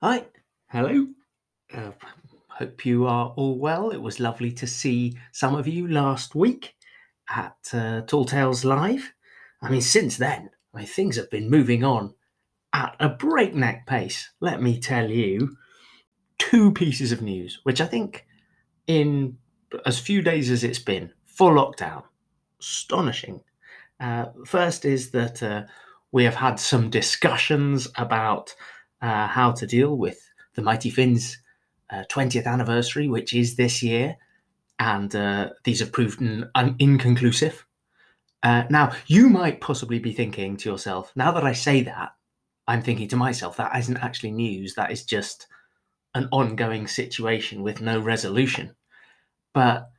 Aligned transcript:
Hi, 0.00 0.26
hello. 0.68 1.08
Uh, 1.74 1.90
hope 2.46 2.86
you 2.86 3.08
are 3.08 3.34
all 3.36 3.58
well. 3.58 3.90
It 3.90 4.00
was 4.00 4.20
lovely 4.20 4.52
to 4.52 4.64
see 4.64 5.18
some 5.32 5.56
of 5.56 5.66
you 5.66 5.88
last 5.88 6.36
week 6.36 6.76
at 7.28 7.56
uh, 7.72 8.02
Tall 8.02 8.24
Tales 8.24 8.64
Live. 8.64 9.12
I 9.60 9.68
mean, 9.68 9.80
since 9.80 10.16
then, 10.16 10.50
I 10.72 10.78
mean, 10.78 10.86
things 10.86 11.16
have 11.16 11.28
been 11.30 11.50
moving 11.50 11.82
on 11.82 12.14
at 12.72 12.94
a 13.00 13.08
breakneck 13.08 13.88
pace. 13.88 14.30
Let 14.38 14.62
me 14.62 14.78
tell 14.78 15.10
you, 15.10 15.56
two 16.38 16.70
pieces 16.70 17.10
of 17.10 17.20
news, 17.20 17.58
which 17.64 17.80
I 17.80 17.86
think, 17.86 18.24
in 18.86 19.36
as 19.84 19.98
few 19.98 20.22
days 20.22 20.48
as 20.48 20.62
it's 20.62 20.78
been, 20.78 21.12
full 21.26 21.54
lockdown, 21.54 22.04
astonishing. 22.60 23.40
Uh, 23.98 24.26
first 24.46 24.84
is 24.84 25.10
that 25.10 25.42
uh, 25.42 25.64
we 26.12 26.22
have 26.22 26.36
had 26.36 26.60
some 26.60 26.88
discussions 26.88 27.88
about 27.96 28.54
uh, 29.00 29.26
how 29.26 29.52
to 29.52 29.66
deal 29.66 29.96
with 29.96 30.18
the 30.54 30.62
Mighty 30.62 30.90
Finn's 30.90 31.38
uh, 31.90 32.04
20th 32.10 32.46
anniversary, 32.46 33.08
which 33.08 33.34
is 33.34 33.56
this 33.56 33.82
year, 33.82 34.16
and 34.78 35.14
uh, 35.14 35.50
these 35.64 35.80
have 35.80 35.92
proven 35.92 36.50
inconclusive. 36.78 37.64
Uh, 38.42 38.64
now, 38.70 38.92
you 39.06 39.28
might 39.28 39.60
possibly 39.60 39.98
be 39.98 40.12
thinking 40.12 40.56
to 40.56 40.70
yourself, 40.70 41.12
now 41.16 41.32
that 41.32 41.44
I 41.44 41.52
say 41.52 41.82
that, 41.82 42.10
I'm 42.66 42.82
thinking 42.82 43.08
to 43.08 43.16
myself, 43.16 43.56
that 43.56 43.76
isn't 43.76 43.96
actually 43.98 44.30
news, 44.30 44.74
that 44.74 44.92
is 44.92 45.04
just 45.04 45.46
an 46.14 46.28
ongoing 46.30 46.86
situation 46.86 47.62
with 47.62 47.80
no 47.80 47.98
resolution. 47.98 48.74
But 49.54 49.90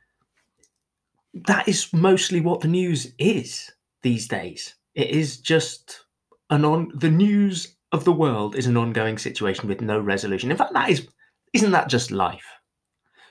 that 1.34 1.68
is 1.68 1.92
mostly 1.92 2.40
what 2.40 2.60
the 2.60 2.68
news 2.68 3.12
is 3.18 3.70
these 4.02 4.28
days. 4.28 4.74
It 4.94 5.10
is 5.10 5.38
just 5.38 6.04
an 6.48 6.64
on 6.64 6.90
the 6.94 7.10
news 7.10 7.76
of 7.92 8.04
the 8.04 8.12
world 8.12 8.56
is 8.56 8.66
an 8.66 8.76
ongoing 8.76 9.18
situation 9.18 9.68
with 9.68 9.80
no 9.80 9.98
resolution. 9.98 10.50
In 10.50 10.56
fact, 10.56 10.72
that 10.74 10.90
is 10.90 11.08
isn't 11.52 11.72
that 11.72 11.88
just 11.88 12.10
life? 12.10 12.46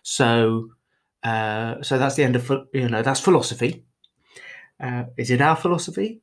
So, 0.04 0.70
uh, 1.24 1.82
so 1.82 1.98
that's 1.98 2.16
the 2.16 2.24
end 2.24 2.36
of 2.36 2.52
you 2.74 2.90
know 2.90 3.02
that's 3.02 3.20
philosophy. 3.20 3.86
Uh, 4.80 5.06
is 5.18 5.32
it 5.32 5.42
our 5.42 5.56
philosophy? 5.56 6.22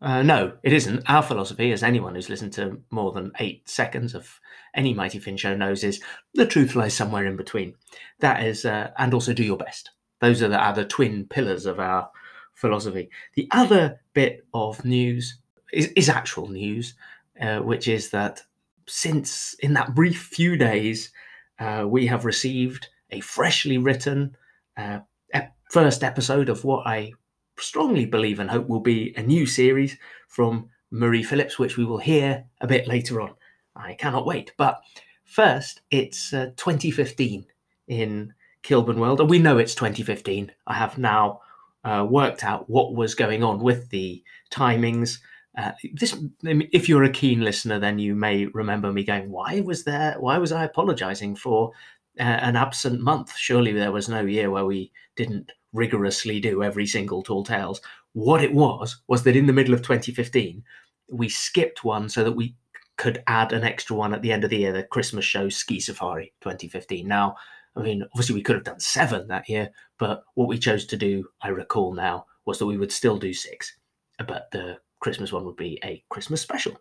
Uh, 0.00 0.22
no, 0.22 0.52
it 0.62 0.72
isn't. 0.72 1.02
Our 1.08 1.22
philosophy, 1.22 1.72
as 1.72 1.82
anyone 1.82 2.14
who's 2.14 2.28
listened 2.28 2.52
to 2.54 2.78
more 2.90 3.12
than 3.12 3.32
eight 3.38 3.66
seconds 3.68 4.14
of 4.14 4.38
any 4.74 4.92
Mighty 4.92 5.18
Finn 5.18 5.38
show 5.38 5.56
knows, 5.56 5.82
is 5.82 6.02
the 6.34 6.46
truth 6.46 6.74
lies 6.74 6.92
somewhere 6.92 7.24
in 7.24 7.36
between. 7.36 7.74
That 8.20 8.44
is, 8.44 8.66
uh, 8.66 8.90
and 8.98 9.14
also 9.14 9.32
do 9.32 9.42
your 9.42 9.56
best. 9.56 9.92
Those 10.20 10.42
are 10.42 10.48
the 10.48 10.62
other 10.62 10.84
twin 10.84 11.26
pillars 11.26 11.64
of 11.64 11.80
our 11.80 12.10
philosophy. 12.52 13.08
The 13.34 13.48
other 13.50 14.00
bit 14.12 14.46
of 14.52 14.84
news 14.84 15.38
is, 15.72 15.86
is 15.96 16.10
actual 16.10 16.48
news, 16.48 16.94
uh, 17.40 17.58
which 17.58 17.88
is 17.88 18.10
that 18.10 18.42
since 18.86 19.54
in 19.60 19.74
that 19.74 19.94
brief 19.94 20.20
few 20.22 20.56
days, 20.56 21.12
uh, 21.58 21.84
we 21.86 22.06
have 22.06 22.24
received 22.24 22.88
a 23.10 23.20
freshly 23.20 23.78
written 23.78 24.36
uh, 24.76 25.00
ep- 25.32 25.54
first 25.70 26.02
episode 26.02 26.48
of 26.48 26.64
what 26.64 26.86
I 26.86 27.12
strongly 27.58 28.04
believe 28.04 28.40
and 28.40 28.50
hope 28.50 28.68
will 28.68 28.80
be 28.80 29.14
a 29.16 29.22
new 29.22 29.46
series 29.46 29.96
from 30.28 30.68
Marie 30.90 31.22
Phillips, 31.22 31.58
which 31.58 31.76
we 31.76 31.84
will 31.84 31.98
hear 31.98 32.44
a 32.60 32.66
bit 32.66 32.86
later 32.86 33.20
on. 33.20 33.34
I 33.76 33.94
cannot 33.94 34.26
wait. 34.26 34.52
But 34.56 34.80
first, 35.24 35.80
it's 35.90 36.32
uh, 36.32 36.52
2015 36.56 37.46
in 37.88 38.34
Kilburn 38.62 39.00
World, 39.00 39.20
and 39.20 39.30
we 39.30 39.38
know 39.38 39.58
it's 39.58 39.74
2015. 39.74 40.52
I 40.66 40.74
have 40.74 40.98
now 40.98 41.40
uh, 41.84 42.06
worked 42.08 42.44
out 42.44 42.68
what 42.70 42.94
was 42.94 43.14
going 43.14 43.42
on 43.42 43.60
with 43.60 43.90
the 43.90 44.22
timings 44.50 45.18
uh, 45.56 45.72
this, 45.92 46.16
if 46.42 46.88
you're 46.88 47.04
a 47.04 47.10
keen 47.10 47.40
listener, 47.40 47.78
then 47.78 47.98
you 47.98 48.14
may 48.14 48.46
remember 48.46 48.92
me 48.92 49.04
going, 49.04 49.30
"Why 49.30 49.60
was 49.60 49.84
there? 49.84 50.16
Why 50.18 50.38
was 50.38 50.52
I 50.52 50.64
apologising 50.64 51.36
for 51.36 51.70
uh, 52.18 52.22
an 52.22 52.56
absent 52.56 53.00
month? 53.00 53.36
Surely 53.36 53.72
there 53.72 53.92
was 53.92 54.08
no 54.08 54.22
year 54.22 54.50
where 54.50 54.64
we 54.64 54.90
didn't 55.16 55.52
rigorously 55.72 56.40
do 56.40 56.62
every 56.62 56.86
single 56.86 57.22
Tall 57.22 57.44
Tales." 57.44 57.80
What 58.14 58.42
it 58.42 58.52
was 58.52 59.02
was 59.08 59.22
that 59.24 59.36
in 59.36 59.46
the 59.46 59.52
middle 59.52 59.74
of 59.74 59.82
2015, 59.82 60.62
we 61.10 61.28
skipped 61.28 61.84
one 61.84 62.08
so 62.08 62.24
that 62.24 62.32
we 62.32 62.56
could 62.96 63.22
add 63.26 63.52
an 63.52 63.64
extra 63.64 63.96
one 63.96 64.14
at 64.14 64.22
the 64.22 64.32
end 64.32 64.44
of 64.44 64.50
the 64.50 64.58
year, 64.58 64.72
the 64.72 64.84
Christmas 64.84 65.24
show 65.24 65.48
Ski 65.48 65.80
Safari 65.80 66.32
2015. 66.40 67.06
Now, 67.06 67.36
I 67.76 67.82
mean, 67.82 68.04
obviously 68.12 68.36
we 68.36 68.42
could 68.42 68.54
have 68.54 68.64
done 68.64 68.78
seven 68.78 69.26
that 69.28 69.48
year, 69.48 69.70
but 69.98 70.24
what 70.34 70.48
we 70.48 70.58
chose 70.58 70.86
to 70.86 70.96
do, 70.96 71.28
I 71.42 71.48
recall 71.48 71.92
now, 71.92 72.26
was 72.44 72.58
that 72.58 72.66
we 72.66 72.78
would 72.78 72.92
still 72.92 73.18
do 73.18 73.32
six. 73.32 73.76
But 74.18 74.48
the 74.52 74.78
Christmas 75.00 75.32
one 75.32 75.44
would 75.44 75.56
be 75.56 75.78
a 75.84 76.02
Christmas 76.08 76.40
special. 76.40 76.78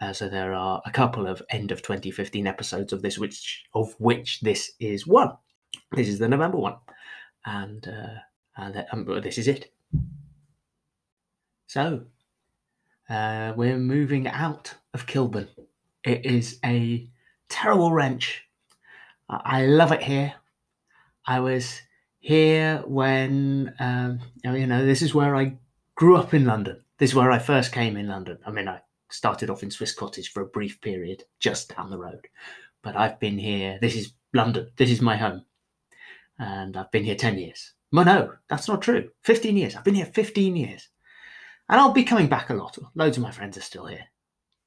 Uh, 0.00 0.12
so 0.12 0.28
there 0.28 0.54
are 0.54 0.80
a 0.86 0.90
couple 0.90 1.26
of 1.26 1.42
end 1.50 1.70
of 1.70 1.82
2015 1.82 2.46
episodes 2.46 2.92
of 2.92 3.02
this, 3.02 3.18
which 3.18 3.64
of 3.74 3.94
which 3.98 4.40
this 4.40 4.72
is 4.80 5.06
one. 5.06 5.32
This 5.92 6.08
is 6.08 6.18
the 6.18 6.28
November 6.28 6.56
one, 6.56 6.76
and 7.44 7.86
uh, 7.86 8.20
and 8.56 8.86
um, 8.92 9.20
this 9.22 9.36
is 9.36 9.46
it. 9.46 9.72
So 11.66 12.06
uh, 13.08 13.52
we're 13.56 13.78
moving 13.78 14.26
out 14.26 14.74
of 14.94 15.06
Kilburn. 15.06 15.48
It 16.02 16.24
is 16.24 16.58
a 16.64 17.08
terrible 17.48 17.92
wrench. 17.92 18.44
I 19.28 19.66
love 19.66 19.92
it 19.92 20.02
here. 20.02 20.34
I 21.26 21.40
was 21.40 21.82
here 22.18 22.82
when 22.86 23.74
um, 23.78 24.20
you 24.42 24.66
know 24.66 24.84
this 24.84 25.02
is 25.02 25.14
where 25.14 25.36
I 25.36 25.58
grew 25.94 26.16
up 26.16 26.32
in 26.32 26.46
London. 26.46 26.82
This 27.00 27.12
is 27.12 27.16
where 27.16 27.32
I 27.32 27.38
first 27.38 27.72
came 27.72 27.96
in 27.96 28.08
London. 28.08 28.36
I 28.46 28.50
mean, 28.50 28.68
I 28.68 28.82
started 29.10 29.48
off 29.48 29.62
in 29.62 29.70
Swiss 29.70 29.94
Cottage 29.94 30.32
for 30.32 30.42
a 30.42 30.46
brief 30.46 30.82
period 30.82 31.24
just 31.38 31.74
down 31.74 31.88
the 31.88 31.96
road, 31.96 32.28
but 32.82 32.94
I've 32.94 33.18
been 33.18 33.38
here. 33.38 33.78
This 33.80 33.96
is 33.96 34.12
London. 34.34 34.70
This 34.76 34.90
is 34.90 35.00
my 35.00 35.16
home. 35.16 35.46
And 36.38 36.76
I've 36.76 36.90
been 36.90 37.04
here 37.04 37.14
10 37.14 37.38
years. 37.38 37.72
Well, 37.90 38.04
no, 38.04 38.34
that's 38.50 38.68
not 38.68 38.82
true. 38.82 39.08
15 39.24 39.56
years. 39.56 39.74
I've 39.74 39.84
been 39.84 39.94
here 39.94 40.04
15 40.04 40.54
years. 40.54 40.90
And 41.70 41.80
I'll 41.80 41.92
be 41.92 42.04
coming 42.04 42.28
back 42.28 42.50
a 42.50 42.54
lot. 42.54 42.76
Loads 42.94 43.16
of 43.16 43.22
my 43.22 43.30
friends 43.30 43.56
are 43.56 43.62
still 43.62 43.86
here, 43.86 44.04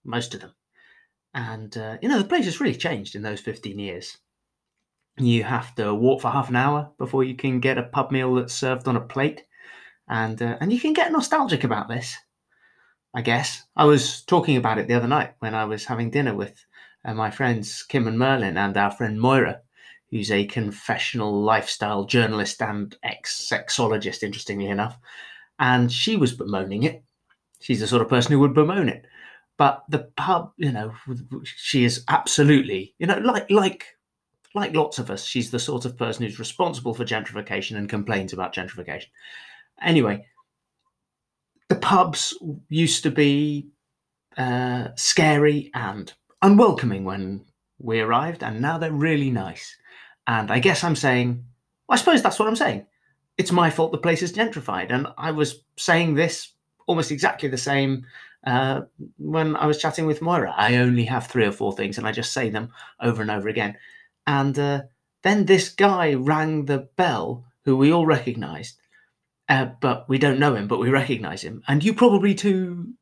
most 0.04 0.34
of 0.34 0.42
them. 0.42 0.56
And, 1.36 1.78
uh, 1.78 1.98
you 2.02 2.10
know, 2.10 2.18
the 2.18 2.28
place 2.28 2.46
has 2.46 2.60
really 2.60 2.76
changed 2.76 3.14
in 3.14 3.22
those 3.22 3.42
15 3.42 3.78
years. 3.78 4.18
You 5.18 5.44
have 5.44 5.76
to 5.76 5.94
walk 5.94 6.22
for 6.22 6.32
half 6.32 6.50
an 6.50 6.56
hour 6.56 6.94
before 6.98 7.24
you 7.24 7.36
can 7.36 7.60
get 7.60 7.78
a 7.78 7.84
pub 7.84 8.12
meal 8.12 8.34
that's 8.34 8.56
served 8.56 8.88
on 8.88 8.96
a 8.96 9.02
plate 9.02 9.44
and 10.08 10.42
uh, 10.42 10.58
and 10.60 10.72
you 10.72 10.80
can 10.80 10.94
get 10.94 11.12
nostalgic 11.12 11.64
about 11.64 11.88
this. 11.88 12.16
I 13.14 13.22
guess 13.22 13.64
I 13.76 13.86
was 13.86 14.24
talking 14.24 14.58
about 14.58 14.80
it 14.80 14.88
the 14.88 14.96
other 14.96 15.08
night 15.08 15.34
when 15.40 15.54
I 15.54 15.66
was 15.66 15.86
having 15.86 16.10
dinner 16.10 16.34
with 16.34 16.66
uh, 17.06 17.14
my 17.14 17.30
friends 17.30 17.84
Kim 17.84 18.08
and 18.08 18.18
Merlin 18.18 18.58
and 18.58 18.76
our 18.76 18.92
friend 18.92 19.20
Moira, 19.20 19.62
who's 20.10 20.32
a 20.32 20.46
confessional 20.46 21.42
lifestyle 21.42 22.06
journalist 22.06 22.62
and 22.62 22.96
ex-sexologist, 23.04 24.24
interestingly 24.24 24.68
enough, 24.68 24.98
and 25.60 25.92
she 25.92 26.16
was 26.16 26.34
bemoaning 26.34 26.84
it. 26.84 27.04
She's 27.60 27.80
the 27.80 27.88
sort 27.88 28.02
of 28.02 28.10
person 28.10 28.32
who 28.32 28.40
would 28.40 28.54
bemoan 28.54 28.90
it. 28.90 29.06
But 29.58 29.84
the 29.88 30.10
pub, 30.18 30.52
you 30.58 30.72
know, 30.72 30.94
she 31.46 31.86
is 31.86 32.04
absolutely, 32.08 32.96
you 32.98 33.06
know, 33.06 33.20
like 33.20 33.50
like 33.52 33.86
like 34.56 34.74
lots 34.74 35.00
of 35.00 35.10
us, 35.10 35.26
she's 35.26 35.52
the 35.52 35.60
sort 35.60 35.86
of 35.86 35.98
person 35.98 36.24
who's 36.24 36.40
responsible 36.40 36.94
for 36.94 37.06
gentrification 37.06 37.78
and 37.78 37.90
complains 37.90 38.34
about 38.34 38.54
gentrification. 38.54 39.08
Anyway, 39.84 40.26
the 41.70 41.76
pubs 41.76 42.38
used 42.70 43.04
to 43.04 43.12
be 43.12 43.68
uh, 44.38 44.90
scary 44.96 45.72
and 45.74 46.14
unwelcoming 46.42 47.04
when 47.04 47.46
we 47.80 48.00
arrived, 48.00 48.44
and 48.44 48.62
now 48.62 48.78
they're 48.78 48.92
really 48.92 49.30
nice. 49.30 49.76
And 50.28 50.52
I 50.52 50.60
guess 50.60 50.84
I'm 50.84 50.96
saying, 50.96 51.44
well, 51.88 51.96
I 51.96 52.00
suppose 52.00 52.22
that's 52.22 52.40
what 52.40 52.48
I'm 52.48 52.56
saying. 52.56 52.86
It's 53.38 53.52
my 53.52 53.70
fault 53.70 53.92
the 53.92 53.98
place 53.98 54.22
is 54.22 54.34
gentrified. 54.34 54.92
And 54.92 55.08
I 55.18 55.32
was 55.32 55.64
saying 55.78 56.14
this 56.14 56.54
almost 56.88 57.12
exactly 57.12 57.50
the 57.50 57.58
same 57.58 58.06
uh, 58.46 58.82
when 59.18 59.56
I 59.56 59.66
was 59.66 59.80
chatting 59.80 60.06
with 60.06 60.22
Moira. 60.22 60.54
I 60.56 60.78
only 60.78 61.06
have 61.06 61.28
three 61.28 61.46
or 61.46 61.52
four 61.52 61.74
things, 61.74 61.98
and 61.98 62.08
I 62.08 62.12
just 62.12 62.34
say 62.34 62.50
them 62.50 62.72
over 63.02 63.22
and 63.22 63.32
over 63.32 63.50
again. 63.50 63.78
And 64.28 64.58
uh, 64.58 64.82
then 65.24 65.46
this 65.46 65.70
guy 65.70 66.14
rang 66.14 66.66
the 66.66 66.90
bell, 66.96 67.46
who 67.66 67.76
we 67.76 67.92
all 67.92 68.06
recognized, 68.06 68.78
uh, 69.54 69.66
but 69.82 70.10
we 70.10 70.18
don't 70.18 70.40
know 70.40 70.56
him, 70.56 70.68
but 70.68 70.80
we 70.80 70.90
recognise 70.90 71.44
him, 71.44 71.62
and 71.68 71.84
you 71.84 71.94
probably 71.94 72.34
too 72.34 72.94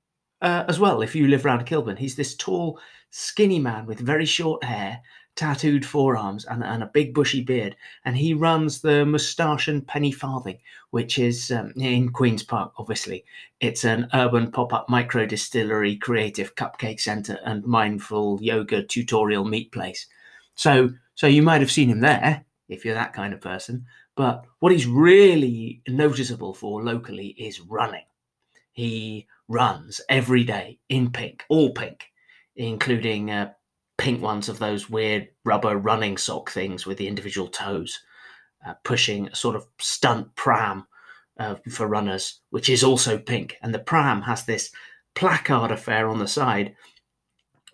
uh, 0.42 0.66
as 0.68 0.80
well 0.80 1.02
if 1.02 1.16
you 1.16 1.28
live 1.28 1.46
around 1.46 1.66
Kilburn. 1.66 1.96
He's 1.96 2.18
this 2.18 2.36
tall, 2.36 2.78
skinny 3.10 3.60
man 3.60 3.86
with 3.86 4.00
very 4.00 4.26
short 4.26 4.62
hair, 4.62 5.02
tattooed 5.38 5.86
forearms, 5.86 6.44
and, 6.44 6.62
and 6.62 6.84
a 6.84 6.92
big 6.94 7.14
bushy 7.14 7.42
beard, 7.42 7.78
and 8.04 8.18
he 8.18 8.34
runs 8.34 8.82
the 8.82 9.06
Moustache 9.06 9.70
and 9.70 9.88
Penny 9.88 10.12
Farthing, 10.12 10.58
which 10.90 11.18
is 11.18 11.52
um, 11.52 11.72
in 11.78 12.12
Queens 12.12 12.44
Park. 12.44 12.74
Obviously, 12.78 13.24
it's 13.62 13.86
an 13.86 14.10
urban 14.14 14.52
pop-up 14.52 14.90
micro 14.90 15.26
distillery, 15.26 15.96
creative 15.96 16.56
cupcake 16.56 17.00
centre, 17.00 17.40
and 17.46 17.64
mindful 17.64 18.40
yoga 18.42 18.84
tutorial 18.84 19.46
meat 19.46 19.72
place. 19.72 20.06
So, 20.56 20.90
so 21.16 21.28
you 21.28 21.44
might 21.44 21.62
have 21.62 21.72
seen 21.72 21.88
him 21.88 22.02
there 22.02 22.44
if 22.68 22.84
you're 22.84 22.96
that 22.96 23.14
kind 23.14 23.34
of 23.34 23.40
person. 23.40 23.86
But 24.16 24.46
what 24.60 24.72
he's 24.72 24.88
really 24.88 25.82
noticeable 25.88 26.54
for 26.54 26.84
locally 26.84 27.28
is 27.28 27.62
running. 27.62 28.06
He 28.72 29.28
runs 29.48 30.02
every 30.10 30.44
day 30.44 30.80
in 30.90 31.12
pink, 31.12 31.44
all 31.50 31.74
pink, 31.74 32.06
including 32.56 33.32
uh, 33.32 33.52
pink 33.98 34.22
ones 34.22 34.50
of 34.50 34.60
those 34.60 34.90
weird 34.90 35.30
rubber 35.46 35.78
running 35.78 36.18
sock 36.18 36.50
things 36.50 36.86
with 36.86 36.98
the 36.98 37.08
individual 37.08 37.48
toes, 37.48 38.00
uh, 38.66 38.74
pushing 38.84 39.28
a 39.28 39.36
sort 39.36 39.56
of 39.56 39.68
stunt 39.80 40.34
pram 40.36 40.88
uh, 41.40 41.56
for 41.70 41.88
runners, 41.88 42.42
which 42.50 42.70
is 42.70 42.84
also 42.84 43.18
pink. 43.18 43.58
And 43.62 43.74
the 43.74 43.80
pram 43.80 44.22
has 44.24 44.46
this 44.46 44.72
placard 45.16 45.72
affair 45.72 46.08
on 46.08 46.20
the 46.20 46.28
side, 46.28 46.76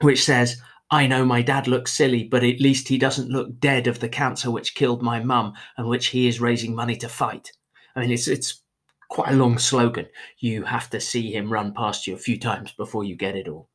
which 0.02 0.24
says, 0.24 0.62
I 0.90 1.06
know 1.08 1.26
my 1.26 1.42
dad 1.42 1.68
looks 1.68 1.92
silly, 1.92 2.24
but 2.24 2.44
at 2.44 2.62
least 2.62 2.88
he 2.88 2.98
doesn't 2.98 3.30
look 3.30 3.60
dead 3.60 3.88
of 3.88 4.00
the 4.00 4.08
cancer 4.08 4.50
which 4.50 4.76
killed 4.76 5.02
my 5.02 5.22
mum 5.22 5.54
and 5.78 5.88
which 5.88 6.08
he 6.08 6.28
is 6.28 6.40
raising 6.40 6.74
money 6.74 6.96
to 6.98 7.10
fight. 7.10 7.52
I 7.96 8.02
mean, 8.02 8.12
it's 8.12 8.28
it's 8.28 8.62
quite 9.10 9.32
a 9.32 9.36
long 9.36 9.58
slogan. 9.58 10.08
You 10.40 10.64
have 10.64 10.90
to 10.92 11.00
see 11.00 11.34
him 11.34 11.52
run 11.52 11.74
past 11.74 12.08
you 12.08 12.14
a 12.14 12.20
few 12.20 12.40
times 12.40 12.72
before 12.72 13.04
you 13.04 13.16
get 13.16 13.36
it 13.36 13.48
all. 13.48 13.70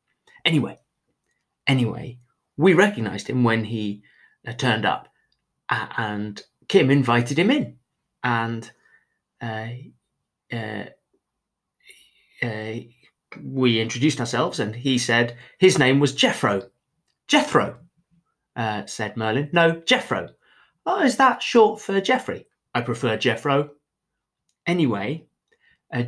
Anyway, 0.45 0.79
anyway, 1.67 2.19
we 2.57 2.75
recognised 2.75 3.29
him 3.29 3.45
when 3.45 3.65
he 3.65 4.03
uh, 4.47 4.53
turned 4.53 4.87
up, 4.87 5.09
uh, 5.69 5.89
and 5.97 6.43
Kim 6.69 6.91
invited 6.91 7.39
him 7.39 7.51
in, 7.51 7.77
and 8.25 8.71
uh, 9.41 9.69
uh, 10.53 10.85
uh, 12.43 12.75
we 13.43 13.81
introduced 13.81 14.21
ourselves, 14.21 14.61
and 14.61 14.75
he 14.75 14.99
said 14.99 15.37
his 15.59 15.79
name 15.79 16.01
was 16.01 16.15
Jeffro. 16.15 16.71
Jethro, 17.33 17.79
uh, 18.57 18.85
said 18.85 19.17
Merlin. 19.17 19.49
No, 19.55 19.81
Jeffro. 19.87 20.29
Oh, 20.85 21.03
is 21.03 21.17
that 21.17 21.43
short 21.43 21.81
for 21.81 21.99
Jeffrey? 21.99 22.45
I 22.75 22.83
prefer 22.83 23.17
Jeffro. 23.17 23.71
Anyway, 24.67 25.25
uh, 25.91 26.03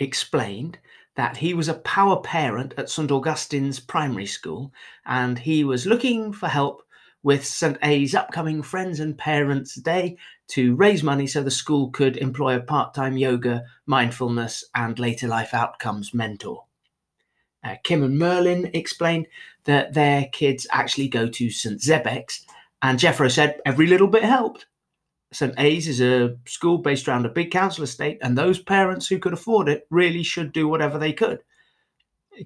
explained 0.00 0.78
that 1.14 1.36
he 1.36 1.54
was 1.54 1.68
a 1.68 1.74
power 1.74 2.20
parent 2.20 2.74
at 2.76 2.90
St 2.90 3.12
Augustine's 3.12 3.78
primary 3.78 4.26
school 4.26 4.72
and 5.04 5.38
he 5.38 5.62
was 5.62 5.86
looking 5.86 6.32
for 6.32 6.48
help 6.48 6.82
with 7.22 7.46
St 7.46 7.78
A's 7.84 8.16
upcoming 8.16 8.60
Friends 8.60 8.98
and 8.98 9.16
Parents 9.16 9.76
Day 9.76 10.16
to 10.48 10.74
raise 10.74 11.04
money 11.04 11.28
so 11.28 11.44
the 11.44 11.50
school 11.52 11.90
could 11.90 12.16
employ 12.16 12.56
a 12.56 12.60
part 12.60 12.92
time 12.92 13.16
yoga, 13.16 13.62
mindfulness, 13.86 14.64
and 14.74 14.98
later 14.98 15.28
life 15.28 15.54
outcomes 15.54 16.12
mentor. 16.12 16.65
Uh, 17.66 17.74
Kim 17.82 18.04
and 18.04 18.16
Merlin 18.16 18.70
explained 18.74 19.26
that 19.64 19.92
their 19.92 20.26
kids 20.26 20.68
actually 20.70 21.08
go 21.08 21.28
to 21.28 21.50
St 21.50 21.80
Zebek's, 21.80 22.46
and 22.80 22.98
Jeffro 22.98 23.30
said 23.30 23.60
every 23.66 23.88
little 23.88 24.06
bit 24.06 24.22
helped. 24.22 24.66
St 25.32 25.52
A's 25.58 25.88
is 25.88 26.00
a 26.00 26.36
school 26.46 26.78
based 26.78 27.08
around 27.08 27.26
a 27.26 27.30
big 27.30 27.50
council 27.50 27.82
estate, 27.82 28.18
and 28.22 28.38
those 28.38 28.62
parents 28.62 29.08
who 29.08 29.18
could 29.18 29.32
afford 29.32 29.68
it 29.68 29.86
really 29.90 30.22
should 30.22 30.52
do 30.52 30.68
whatever 30.68 30.96
they 30.96 31.12
could. 31.12 31.42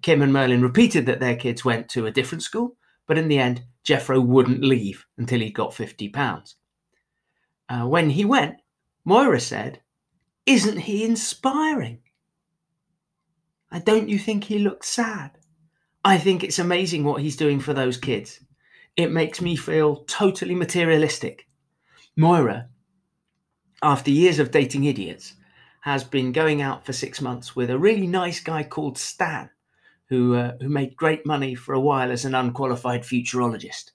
Kim 0.01 0.23
and 0.23 0.33
Merlin 0.33 0.63
repeated 0.63 1.05
that 1.05 1.21
their 1.21 1.37
kids 1.37 1.65
went 1.65 1.91
to 1.91 2.07
a 2.07 2.11
different 2.11 2.43
school, 2.43 2.77
but 3.07 3.19
in 3.19 3.29
the 3.29 3.39
end, 3.39 3.65
Jeffro 3.85 4.25
wouldn't 4.25 4.65
leave 4.65 5.05
until 5.19 5.41
he 5.41 5.51
got 5.51 5.73
£50. 5.73 6.55
Uh, 7.69 7.87
when 7.87 8.11
he 8.11 8.25
went, 8.25 8.57
Moira 9.05 9.41
said, 9.41 9.81
Isn't 10.47 10.79
he 10.79 11.05
inspiring? 11.05 11.99
Don't 13.79 14.09
you 14.09 14.19
think 14.19 14.45
he 14.45 14.59
looks 14.59 14.89
sad? 14.89 15.39
I 16.05 16.19
think 16.19 16.43
it's 16.43 16.59
amazing 16.59 17.05
what 17.05 17.23
he's 17.23 17.37
doing 17.37 17.61
for 17.61 17.73
those 17.73 17.97
kids. 17.97 18.41
It 18.97 19.13
makes 19.13 19.41
me 19.41 19.55
feel 19.55 20.05
totally 20.05 20.55
materialistic. 20.55 21.47
Moira, 22.17 22.69
after 23.83 24.11
years 24.11 24.39
of 24.39 24.51
dating 24.51 24.85
idiots, 24.85 25.35
has 25.83 26.05
been 26.05 26.33
going 26.33 26.61
out 26.61 26.85
for 26.85 26.93
six 26.93 27.21
months 27.21 27.55
with 27.55 27.71
a 27.71 27.79
really 27.79 28.07
nice 28.07 28.41
guy 28.41 28.63
called 28.63 28.99
Stan, 28.99 29.51
who 30.09 30.35
uh, 30.35 30.53
who 30.61 30.69
made 30.69 30.97
great 30.97 31.25
money 31.25 31.55
for 31.55 31.75
a 31.75 31.81
while 31.81 32.11
as 32.11 32.25
an 32.25 32.35
unqualified 32.35 33.03
futurologist. 33.03 33.93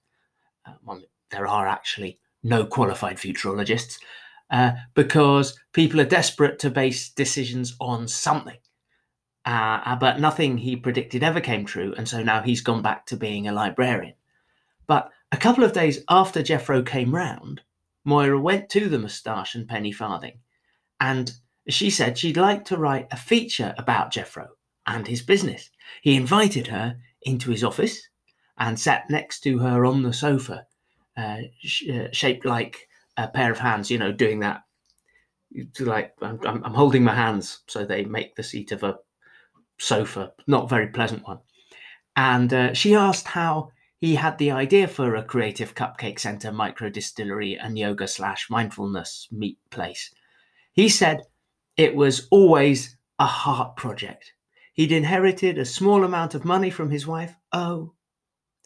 Uh, 0.66 0.74
well, 0.84 1.02
there 1.30 1.46
are 1.46 1.68
actually 1.68 2.20
no 2.42 2.66
qualified 2.66 3.18
futurologists 3.18 4.00
uh, 4.50 4.72
because 4.94 5.60
people 5.74 6.00
are 6.00 6.06
desperate 6.06 6.60
to 6.60 6.70
base 6.70 7.10
decisions 7.10 7.76
on 7.80 8.08
something. 8.08 8.58
Uh, 9.46 9.80
uh, 9.86 9.96
but 9.96 10.20
nothing 10.20 10.58
he 10.58 10.76
predicted 10.76 11.24
ever 11.24 11.40
came 11.40 11.66
true, 11.66 11.94
and 11.98 12.10
so 12.10 12.24
now 12.24 12.42
he's 12.42 12.62
gone 12.62 12.82
back 12.82 13.06
to 13.06 13.16
being 13.16 13.48
a 13.48 13.54
librarian. 13.54 14.16
But 14.88 15.12
a 15.32 15.38
couple 15.38 15.64
of 15.64 15.74
days 15.74 16.04
after 16.10 16.42
Jeffro 16.42 16.86
came 16.86 17.14
round, 17.14 17.62
Moira 18.04 18.40
went 18.40 18.70
to 18.70 18.90
the 18.90 18.98
Moustache 18.98 19.54
and 19.54 19.68
Penny 19.68 19.92
Farthing, 19.92 20.40
and 21.00 21.32
she 21.68 21.92
said 21.92 22.18
she'd 22.18 22.38
like 22.38 22.66
to 22.66 22.78
write 22.78 23.08
a 23.12 23.18
feature 23.18 23.76
about 23.78 24.12
Jeffro 24.12 24.48
and 24.88 25.08
his 25.08 25.22
business. 25.22 25.70
He 26.02 26.16
invited 26.16 26.68
her 26.68 26.98
into 27.22 27.52
his 27.52 27.64
office 27.64 28.10
and 28.58 28.80
sat 28.80 29.10
next 29.10 29.42
to 29.42 29.60
her 29.60 29.86
on 29.86 30.04
the 30.04 30.14
sofa, 30.14 30.66
uh, 31.18 31.42
sh- 31.60 31.90
uh, 31.90 32.08
shaped 32.12 32.46
like 32.46 32.88
a 33.18 33.28
pair 33.28 33.52
of 33.52 33.60
hands, 33.60 33.92
you 33.92 33.98
know, 33.98 34.12
doing 34.12 34.40
that. 34.40 34.64
Like 35.80 36.14
I'm, 36.22 36.40
I'm 36.46 36.74
holding 36.74 37.04
my 37.04 37.16
hands 37.16 37.62
so 37.68 37.86
they 37.86 38.06
make 38.06 38.36
the 38.36 38.44
seat 38.44 38.72
of 38.72 38.84
a 38.84 38.98
sofa, 39.78 40.34
not 40.48 40.70
very 40.70 40.88
pleasant 40.88 41.28
one. 41.28 41.40
And 42.16 42.54
uh, 42.54 42.74
she 42.74 42.96
asked 42.96 43.28
how 43.28 43.72
he 44.00 44.16
had 44.16 44.38
the 44.38 44.52
idea 44.52 44.88
for 44.88 45.16
a 45.16 45.24
creative 45.24 45.76
cupcake 45.76 46.20
center, 46.20 46.52
micro 46.52 46.90
distillery, 46.90 47.58
and 47.58 47.78
yoga 47.78 48.08
slash 48.08 48.50
mindfulness 48.50 49.28
meet 49.32 49.58
place. 49.70 50.14
He 50.74 50.90
said 50.90 51.24
it 51.78 51.96
was 51.96 52.28
always 52.32 52.98
a 53.20 53.26
heart 53.26 53.76
project. 53.76 54.34
He'd 54.74 54.92
inherited 54.92 55.58
a 55.58 55.66
small 55.66 56.04
amount 56.04 56.36
of 56.36 56.46
money 56.46 56.70
from 56.70 56.92
his 56.92 57.08
wife. 57.08 57.36
Oh, 57.52 57.94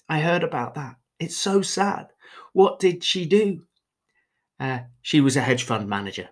I 0.07 0.19
heard 0.19 0.43
about 0.43 0.73
that. 0.75 0.95
It's 1.19 1.37
so 1.37 1.61
sad. 1.61 2.07
What 2.53 2.79
did 2.79 3.03
she 3.03 3.25
do? 3.25 3.63
Uh, 4.59 4.79
she 5.01 5.21
was 5.21 5.37
a 5.37 5.41
hedge 5.41 5.63
fund 5.63 5.87
manager, 5.87 6.29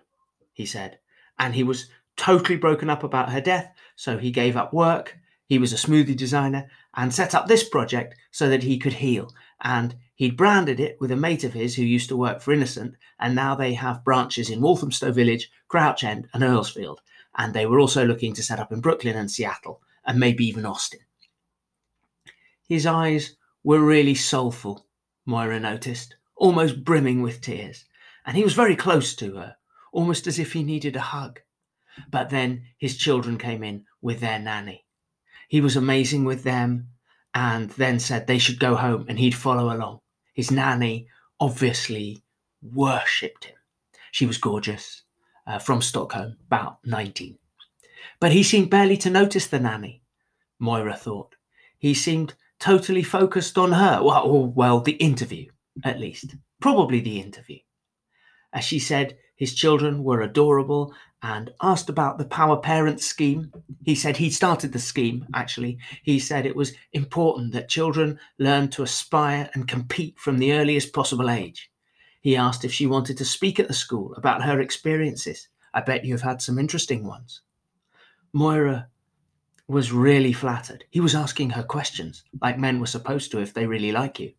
he 0.52 0.66
said, 0.66 0.98
and 1.38 1.54
he 1.54 1.62
was 1.62 1.88
totally 2.16 2.56
broken 2.56 2.90
up 2.90 3.04
about 3.04 3.30
her 3.30 3.40
death, 3.40 3.72
so 3.98 4.16
he 4.16 4.30
gave 4.30 4.56
up 4.56 4.72
work. 4.72 5.18
He 5.44 5.58
was 5.58 5.72
a 5.72 5.76
smoothie 5.76 6.16
designer 6.16 6.70
and 6.94 7.12
set 7.12 7.34
up 7.34 7.48
this 7.48 7.68
project 7.68 8.14
so 8.30 8.48
that 8.48 8.62
he 8.62 8.78
could 8.78 8.92
heal. 8.92 9.34
And 9.60 9.96
he'd 10.14 10.36
branded 10.36 10.78
it 10.78 10.98
with 11.00 11.10
a 11.10 11.16
mate 11.16 11.42
of 11.42 11.52
his 11.52 11.74
who 11.74 11.82
used 11.82 12.08
to 12.10 12.16
work 12.16 12.40
for 12.40 12.52
Innocent, 12.52 12.94
and 13.18 13.34
now 13.34 13.56
they 13.56 13.74
have 13.74 14.04
branches 14.04 14.50
in 14.50 14.60
Walthamstow 14.60 15.10
Village, 15.10 15.50
Crouch 15.66 16.04
End, 16.04 16.28
and 16.32 16.44
Earlsfield. 16.44 16.98
And 17.36 17.52
they 17.52 17.66
were 17.66 17.80
also 17.80 18.06
looking 18.06 18.34
to 18.34 18.42
set 18.42 18.60
up 18.60 18.70
in 18.70 18.80
Brooklyn 18.80 19.16
and 19.16 19.28
Seattle, 19.28 19.82
and 20.06 20.20
maybe 20.20 20.46
even 20.46 20.64
Austin. 20.64 21.00
His 22.68 22.86
eyes 22.86 23.34
were 23.64 23.80
really 23.80 24.14
soulful, 24.14 24.86
Moira 25.26 25.58
noticed, 25.58 26.14
almost 26.36 26.84
brimming 26.84 27.20
with 27.20 27.40
tears, 27.40 27.84
and 28.24 28.36
he 28.36 28.44
was 28.44 28.54
very 28.54 28.76
close 28.76 29.16
to 29.16 29.34
her, 29.34 29.56
almost 29.90 30.28
as 30.28 30.38
if 30.38 30.52
he 30.52 30.62
needed 30.62 30.94
a 30.94 31.00
hug. 31.00 31.40
But 32.08 32.30
then 32.30 32.62
his 32.78 32.96
children 32.96 33.38
came 33.38 33.64
in 33.64 33.84
with 34.00 34.20
their 34.20 34.38
nanny. 34.38 34.84
He 35.48 35.60
was 35.60 35.76
amazing 35.76 36.24
with 36.24 36.42
them 36.42 36.88
and 37.34 37.70
then 37.70 37.98
said 37.98 38.26
they 38.26 38.38
should 38.38 38.58
go 38.58 38.74
home 38.76 39.06
and 39.08 39.18
he'd 39.18 39.34
follow 39.34 39.74
along. 39.74 40.00
His 40.34 40.50
nanny 40.50 41.08
obviously 41.40 42.22
worshipped 42.62 43.44
him. 43.44 43.56
She 44.12 44.26
was 44.26 44.38
gorgeous, 44.38 45.02
uh, 45.46 45.58
from 45.58 45.82
Stockholm, 45.82 46.36
about 46.46 46.78
19. 46.84 47.38
But 48.20 48.32
he 48.32 48.42
seemed 48.42 48.70
barely 48.70 48.96
to 48.98 49.10
notice 49.10 49.46
the 49.46 49.60
nanny, 49.60 50.02
Moira 50.58 50.96
thought. 50.96 51.36
He 51.78 51.94
seemed 51.94 52.34
totally 52.58 53.02
focused 53.02 53.56
on 53.56 53.72
her. 53.72 54.02
Well, 54.02 54.46
well, 54.54 54.80
the 54.80 54.92
interview, 54.92 55.50
at 55.84 56.00
least. 56.00 56.34
Probably 56.60 57.00
the 57.00 57.20
interview. 57.20 57.58
As 58.52 58.64
she 58.64 58.78
said, 58.78 59.16
his 59.38 59.54
children 59.54 60.02
were 60.02 60.20
adorable 60.20 60.92
and 61.22 61.52
asked 61.62 61.88
about 61.88 62.18
the 62.18 62.24
Power 62.24 62.56
Parents 62.56 63.06
scheme. 63.06 63.52
He 63.84 63.94
said 63.94 64.16
he 64.16 64.30
started 64.30 64.72
the 64.72 64.80
scheme, 64.80 65.26
actually. 65.32 65.78
He 66.02 66.18
said 66.18 66.44
it 66.44 66.56
was 66.56 66.72
important 66.92 67.52
that 67.52 67.68
children 67.68 68.18
learn 68.38 68.68
to 68.70 68.82
aspire 68.82 69.48
and 69.54 69.68
compete 69.68 70.18
from 70.18 70.38
the 70.38 70.52
earliest 70.52 70.92
possible 70.92 71.30
age. 71.30 71.70
He 72.20 72.36
asked 72.36 72.64
if 72.64 72.72
she 72.72 72.88
wanted 72.88 73.16
to 73.18 73.24
speak 73.24 73.60
at 73.60 73.68
the 73.68 73.74
school 73.74 74.12
about 74.14 74.42
her 74.42 74.60
experiences. 74.60 75.48
I 75.72 75.82
bet 75.82 76.04
you've 76.04 76.22
had 76.22 76.42
some 76.42 76.58
interesting 76.58 77.06
ones. 77.06 77.42
Moira 78.32 78.88
was 79.68 79.92
really 79.92 80.32
flattered. 80.32 80.84
He 80.90 80.98
was 80.98 81.14
asking 81.14 81.50
her 81.50 81.62
questions, 81.62 82.24
like 82.42 82.58
men 82.58 82.80
were 82.80 82.86
supposed 82.86 83.30
to 83.30 83.38
if 83.38 83.54
they 83.54 83.66
really 83.66 83.92
like 83.92 84.18
you. 84.18 84.32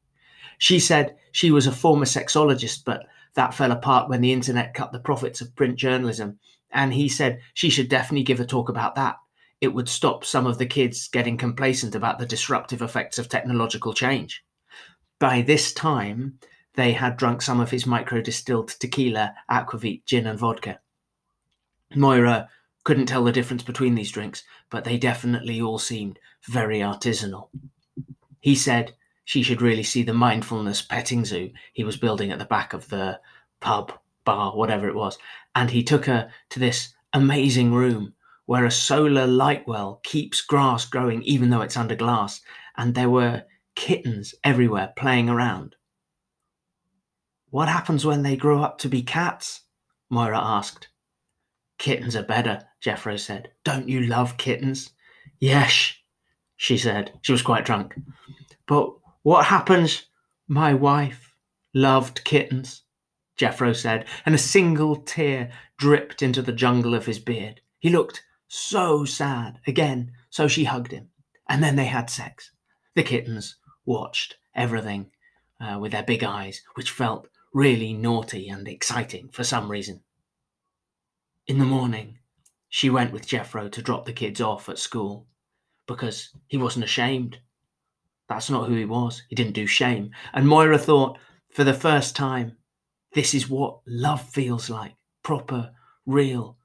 She 0.58 0.78
said 0.78 1.16
she 1.32 1.52
was 1.52 1.68
a 1.68 1.72
former 1.72 2.06
sexologist, 2.06 2.84
but 2.84 3.06
that 3.36 3.54
fell 3.54 3.72
apart 3.72 4.10
when 4.10 4.22
the 4.22 4.34
internet 4.34 4.74
cut 4.74 4.92
the 4.92 5.00
profits 5.00 5.42
of 5.42 5.56
print 5.56 5.78
journalism. 5.78 6.40
And 6.72 6.94
he 6.94 7.10
said 7.10 7.42
she 7.54 7.70
should 7.70 7.90
definitely 7.90 8.24
give 8.24 8.40
a 8.40 8.46
talk 8.46 8.70
about 8.70 8.96
that. 8.96 9.18
It 9.62 9.74
would 9.74 9.90
stop 9.90 10.24
some 10.24 10.48
of 10.48 10.58
the 10.58 10.66
kids 10.66 11.08
getting 11.08 11.38
complacent 11.38 11.96
about 11.96 12.20
the 12.20 12.26
disruptive 12.26 12.82
effects 12.82 13.20
of 13.20 13.28
technological 13.28 13.94
change. 13.94 14.44
By 15.20 15.42
this 15.42 15.74
time, 15.74 16.40
they 16.76 16.94
had 16.94 17.18
drunk 17.18 17.42
some 17.42 17.60
of 17.60 17.72
his 17.72 17.86
micro 17.86 18.22
distilled 18.22 18.70
tequila, 18.70 19.34
aquavit, 19.52 20.06
gin, 20.06 20.28
and 20.28 20.40
vodka. 20.40 20.80
Moira 21.96 22.48
couldn't 22.84 23.08
tell 23.08 23.24
the 23.24 23.32
difference 23.32 23.64
between 23.64 23.96
these 23.96 24.12
drinks, 24.12 24.44
but 24.70 24.86
they 24.86 24.98
definitely 24.98 25.60
all 25.60 25.80
seemed 25.80 26.20
very 26.48 26.80
artisanal. 26.80 27.50
He 28.40 28.56
said 28.56 28.96
she 29.30 29.44
should 29.44 29.62
really 29.62 29.84
see 29.84 30.02
the 30.02 30.12
mindfulness 30.12 30.82
petting 30.82 31.24
zoo 31.24 31.52
he 31.74 31.84
was 31.84 31.98
building 31.98 32.32
at 32.32 32.40
the 32.40 32.46
back 32.46 32.74
of 32.74 32.90
the 32.90 33.20
pub, 33.60 33.94
bar, 34.26 34.58
whatever 34.58 34.88
it 34.88 34.96
was. 34.96 35.20
And 35.54 35.70
he 35.70 35.84
took 35.84 36.06
her 36.06 36.32
to 36.50 36.58
this 36.58 36.96
amazing 37.14 37.72
room 37.72 38.16
where 38.48 38.66
a 38.66 38.72
solar 38.72 39.28
light 39.28 39.68
well 39.68 40.00
keeps 40.02 40.42
grass 40.42 40.86
growing 40.86 41.22
even 41.22 41.52
though 41.52 41.62
it's 41.62 41.78
under 41.78 41.94
glass. 41.94 42.42
And 42.76 42.96
there 42.96 43.12
were 43.12 43.44
kittens 43.76 44.34
everywhere 44.44 44.94
playing 44.98 45.30
around. 45.30 45.76
What 47.52 47.70
happens 47.70 48.04
when 48.04 48.24
they 48.24 48.36
grow 48.36 48.64
up 48.64 48.80
to 48.80 48.90
be 48.90 49.04
cats? 49.04 49.62
Moira 50.10 50.40
asked. 50.42 50.88
Kittens 51.78 52.16
are 52.16 52.24
better, 52.24 52.64
Jeffro 52.84 53.20
said. 53.20 53.52
Don't 53.64 53.88
you 53.88 54.02
love 54.08 54.38
kittens? 54.38 54.90
Yes, 55.40 55.94
she 56.58 56.80
said. 56.80 57.14
She 57.22 57.32
was 57.32 57.44
quite 57.44 57.64
drunk. 57.64 57.94
But 58.66 58.94
what 59.24 59.46
happens? 59.46 60.06
My 60.48 60.74
wife 60.74 61.36
loved 61.74 62.24
kittens, 62.24 62.84
Jeffro 63.38 63.76
said, 63.76 64.06
and 64.26 64.34
a 64.34 64.40
single 64.40 64.96
tear 64.96 65.52
dripped 65.78 66.22
into 66.22 66.42
the 66.42 66.52
jungle 66.52 66.94
of 66.94 67.06
his 67.06 67.20
beard. 67.20 67.62
He 67.80 67.90
looked 67.90 68.24
so 68.48 69.06
sad 69.06 69.60
again, 69.68 70.12
so 70.30 70.48
she 70.48 70.66
hugged 70.66 70.92
him. 70.92 71.10
And 71.48 71.64
then 71.64 71.76
they 71.76 71.86
had 71.86 72.10
sex. 72.10 72.52
The 72.96 73.04
kittens 73.04 73.58
watched 73.86 74.36
everything 74.56 75.12
uh, 75.60 75.78
with 75.80 75.92
their 75.92 76.04
big 76.04 76.24
eyes, 76.24 76.62
which 76.76 76.92
felt 76.92 77.28
really 77.54 77.94
naughty 77.94 78.48
and 78.50 78.68
exciting 78.68 79.30
for 79.30 79.44
some 79.44 79.72
reason. 79.72 80.02
In 81.48 81.60
the 81.60 81.66
morning, 81.66 82.20
she 82.68 82.90
went 82.90 83.12
with 83.12 83.28
Jeffro 83.28 83.72
to 83.72 83.82
drop 83.82 84.06
the 84.06 84.14
kids 84.14 84.40
off 84.40 84.70
at 84.70 84.78
school 84.78 85.28
because 85.88 86.30
he 86.48 86.58
wasn't 86.58 86.86
ashamed. 86.86 87.40
That's 88.30 88.50
not 88.50 88.70
who 88.70 88.76
he 88.76 88.86
was. 88.86 89.24
He 89.28 89.36
didn't 89.36 89.54
do 89.54 89.66
shame. 89.66 90.12
And 90.34 90.48
Moira 90.48 90.78
thought, 90.78 91.18
for 91.50 91.64
the 91.64 91.74
first 91.74 92.16
time, 92.16 92.56
this 93.14 93.34
is 93.34 93.50
what 93.50 93.80
love 93.88 94.22
feels 94.22 94.70
like 94.70 94.94
proper, 95.24 95.72
real, 96.06 96.58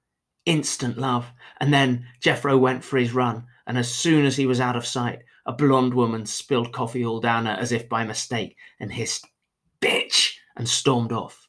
instant 0.45 0.99
love. 0.99 1.33
And 1.59 1.73
then 1.73 2.07
Jeffro 2.23 2.61
went 2.61 2.85
for 2.85 2.99
his 2.99 3.13
run, 3.13 3.47
and 3.67 3.79
as 3.79 3.91
soon 3.91 4.27
as 4.27 4.37
he 4.37 4.47
was 4.47 4.61
out 4.61 4.77
of 4.77 4.87
sight, 4.87 5.21
a 5.47 5.53
blonde 5.53 5.95
woman 5.95 6.27
spilled 6.27 6.73
coffee 6.73 7.05
all 7.05 7.21
down 7.21 7.47
her 7.47 7.53
as 7.53 7.73
if 7.73 7.89
by 7.89 8.05
mistake 8.05 8.57
and 8.79 8.93
hissed, 8.93 9.27
Bitch! 9.81 10.35
and 10.57 10.69
stormed 10.69 11.13
off. 11.13 11.49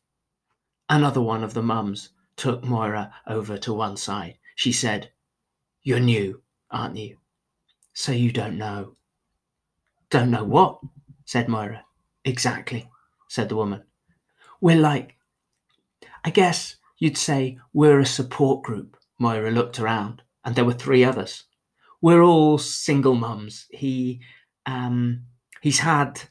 Another 0.90 1.22
one 1.22 1.44
of 1.44 1.54
the 1.54 1.62
mums 1.62 2.10
took 2.38 2.64
Moira 2.64 3.14
over 3.28 3.58
to 3.58 3.74
one 3.74 3.98
side. 3.98 4.38
She 4.56 4.72
said, 4.72 5.12
You're 5.84 6.00
new, 6.00 6.42
aren't 6.72 6.98
you? 6.98 7.18
So 7.94 8.12
you 8.12 8.32
don't 8.32 8.58
know. 8.58 8.96
Don't 10.10 10.32
know 10.32 10.44
what? 10.44 10.80
said 11.26 11.50
Moira. 11.50 11.84
Exactly, 12.24 12.90
said 13.28 13.50
the 13.50 13.56
woman. 13.56 13.84
We're 14.62 14.80
like, 14.80 15.16
I 16.24 16.30
guess 16.30 16.78
you'd 16.98 17.18
say 17.18 17.60
we're 17.74 18.00
a 18.00 18.06
support 18.06 18.64
group. 18.64 18.98
Moira 19.20 19.52
looked 19.52 19.80
around, 19.80 20.22
and 20.44 20.56
there 20.56 20.66
were 20.66 20.74
three 20.74 21.04
others. 21.04 21.44
We're 22.02 22.24
all 22.24 22.58
single 22.58 23.16
mums. 23.16 23.66
He, 23.72 24.22
um, 24.66 25.24
he's 25.62 25.80
had, 25.80 26.22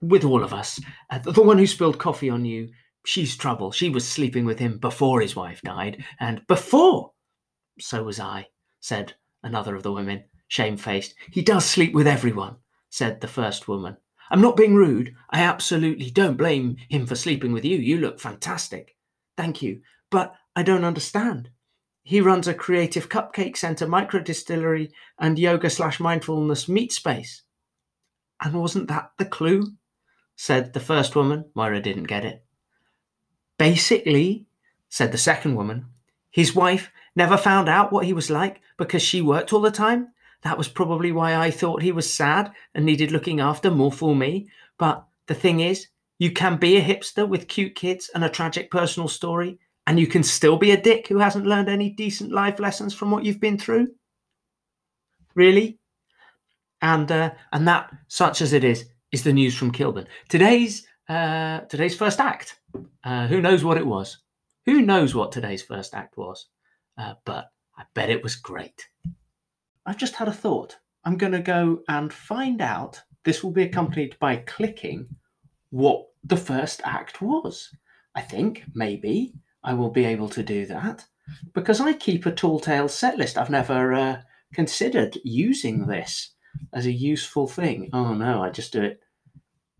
with 0.00 0.24
all 0.24 0.42
of 0.42 0.52
us, 0.52 0.80
uh, 1.10 1.18
the 1.18 1.42
one 1.42 1.58
who 1.58 1.66
spilled 1.66 1.98
coffee 1.98 2.30
on 2.30 2.44
you, 2.44 2.68
she's 3.04 3.36
trouble. 3.36 3.72
She 3.72 3.88
was 3.90 4.06
sleeping 4.06 4.44
with 4.44 4.58
him 4.58 4.78
before 4.78 5.20
his 5.20 5.36
wife 5.36 5.60
died, 5.62 6.04
and 6.18 6.46
before, 6.46 7.12
so 7.78 8.04
was 8.04 8.20
I, 8.20 8.48
said 8.80 9.14
another 9.42 9.74
of 9.74 9.82
the 9.82 9.92
women, 9.92 10.24
shamefaced. 10.48 11.14
He 11.30 11.42
does 11.42 11.64
sleep 11.64 11.92
with 11.94 12.06
everyone, 12.06 12.56
said 12.90 13.20
the 13.20 13.28
first 13.28 13.68
woman. 13.68 13.96
I'm 14.30 14.40
not 14.40 14.56
being 14.56 14.74
rude. 14.74 15.14
I 15.30 15.40
absolutely 15.40 16.10
don't 16.10 16.36
blame 16.36 16.76
him 16.88 17.06
for 17.06 17.16
sleeping 17.16 17.52
with 17.52 17.64
you. 17.64 17.78
You 17.78 17.98
look 17.98 18.20
fantastic. 18.20 18.96
Thank 19.36 19.62
you. 19.62 19.80
But 20.10 20.34
I 20.54 20.62
don't 20.62 20.84
understand. 20.84 21.50
He 22.02 22.20
runs 22.20 22.48
a 22.48 22.54
creative 22.54 23.08
cupcake 23.08 23.56
center, 23.56 23.86
micro 23.86 24.20
distillery, 24.20 24.90
and 25.18 25.38
yoga 25.38 25.70
slash 25.70 26.00
mindfulness 26.00 26.68
meet 26.68 26.92
space. 26.92 27.42
And 28.42 28.54
wasn't 28.54 28.88
that 28.88 29.12
the 29.18 29.24
clue? 29.24 29.74
said 30.36 30.72
the 30.72 30.80
first 30.80 31.14
woman. 31.14 31.44
Moira 31.54 31.80
didn't 31.80 32.04
get 32.04 32.24
it. 32.24 32.44
Basically, 33.58 34.46
said 34.88 35.12
the 35.12 35.18
second 35.18 35.54
woman, 35.54 35.86
his 36.30 36.54
wife 36.54 36.90
never 37.14 37.36
found 37.36 37.68
out 37.68 37.92
what 37.92 38.06
he 38.06 38.12
was 38.12 38.30
like 38.30 38.60
because 38.78 39.02
she 39.02 39.20
worked 39.20 39.52
all 39.52 39.60
the 39.60 39.70
time. 39.70 40.08
That 40.42 40.58
was 40.58 40.68
probably 40.68 41.12
why 41.12 41.36
I 41.36 41.50
thought 41.50 41.82
he 41.82 41.92
was 41.92 42.12
sad 42.12 42.52
and 42.74 42.84
needed 42.84 43.12
looking 43.12 43.40
after 43.40 43.70
more 43.70 43.92
for 43.92 44.16
me. 44.16 44.48
But 44.78 45.04
the 45.26 45.34
thing 45.34 45.60
is, 45.60 45.88
you 46.18 46.32
can 46.32 46.56
be 46.56 46.76
a 46.76 46.82
hipster 46.82 47.28
with 47.28 47.48
cute 47.48 47.74
kids 47.74 48.10
and 48.14 48.24
a 48.24 48.28
tragic 48.28 48.70
personal 48.70 49.08
story, 49.08 49.58
and 49.86 49.98
you 49.98 50.06
can 50.06 50.22
still 50.22 50.56
be 50.56 50.70
a 50.70 50.80
dick 50.80 51.08
who 51.08 51.18
hasn't 51.18 51.46
learned 51.46 51.68
any 51.68 51.90
decent 51.90 52.32
life 52.32 52.58
lessons 52.58 52.94
from 52.94 53.10
what 53.10 53.24
you've 53.24 53.40
been 53.40 53.58
through. 53.58 53.88
Really? 55.34 55.78
And 56.82 57.10
uh, 57.10 57.32
and 57.52 57.68
that, 57.68 57.90
such 58.08 58.40
as 58.40 58.52
it 58.52 58.64
is, 58.64 58.86
is 59.12 59.24
the 59.24 59.32
news 59.32 59.56
from 59.56 59.70
Kilburn. 59.70 60.06
Today's 60.28 60.86
uh, 61.08 61.60
today's 61.60 61.96
first 61.96 62.20
act. 62.20 62.58
Uh, 63.04 63.26
who 63.26 63.40
knows 63.40 63.64
what 63.64 63.76
it 63.76 63.86
was? 63.86 64.18
Who 64.66 64.82
knows 64.82 65.14
what 65.14 65.32
today's 65.32 65.62
first 65.62 65.94
act 65.94 66.16
was? 66.16 66.46
Uh, 66.96 67.14
but 67.24 67.50
I 67.76 67.84
bet 67.94 68.10
it 68.10 68.22
was 68.22 68.36
great. 68.36 68.88
I've 69.90 69.96
just 69.96 70.14
had 70.14 70.28
a 70.28 70.32
thought. 70.32 70.78
I'm 71.04 71.16
going 71.16 71.32
to 71.32 71.40
go 71.40 71.80
and 71.88 72.12
find 72.12 72.62
out. 72.62 73.02
This 73.24 73.42
will 73.42 73.50
be 73.50 73.64
accompanied 73.64 74.16
by 74.20 74.36
clicking 74.36 75.08
what 75.70 76.06
the 76.22 76.36
first 76.36 76.80
act 76.84 77.20
was. 77.20 77.74
I 78.14 78.20
think 78.20 78.62
maybe 78.72 79.34
I 79.64 79.74
will 79.74 79.90
be 79.90 80.04
able 80.04 80.28
to 80.28 80.44
do 80.44 80.64
that 80.66 81.06
because 81.54 81.80
I 81.80 81.94
keep 81.94 82.24
a 82.24 82.30
tall 82.30 82.60
tale 82.60 82.86
set 82.86 83.18
list. 83.18 83.36
I've 83.36 83.50
never 83.50 83.92
uh, 83.92 84.20
considered 84.54 85.18
using 85.24 85.88
this 85.88 86.34
as 86.72 86.86
a 86.86 86.92
useful 86.92 87.48
thing. 87.48 87.90
Oh 87.92 88.14
no, 88.14 88.44
I 88.44 88.50
just 88.50 88.72
do 88.72 88.82
it 88.82 89.00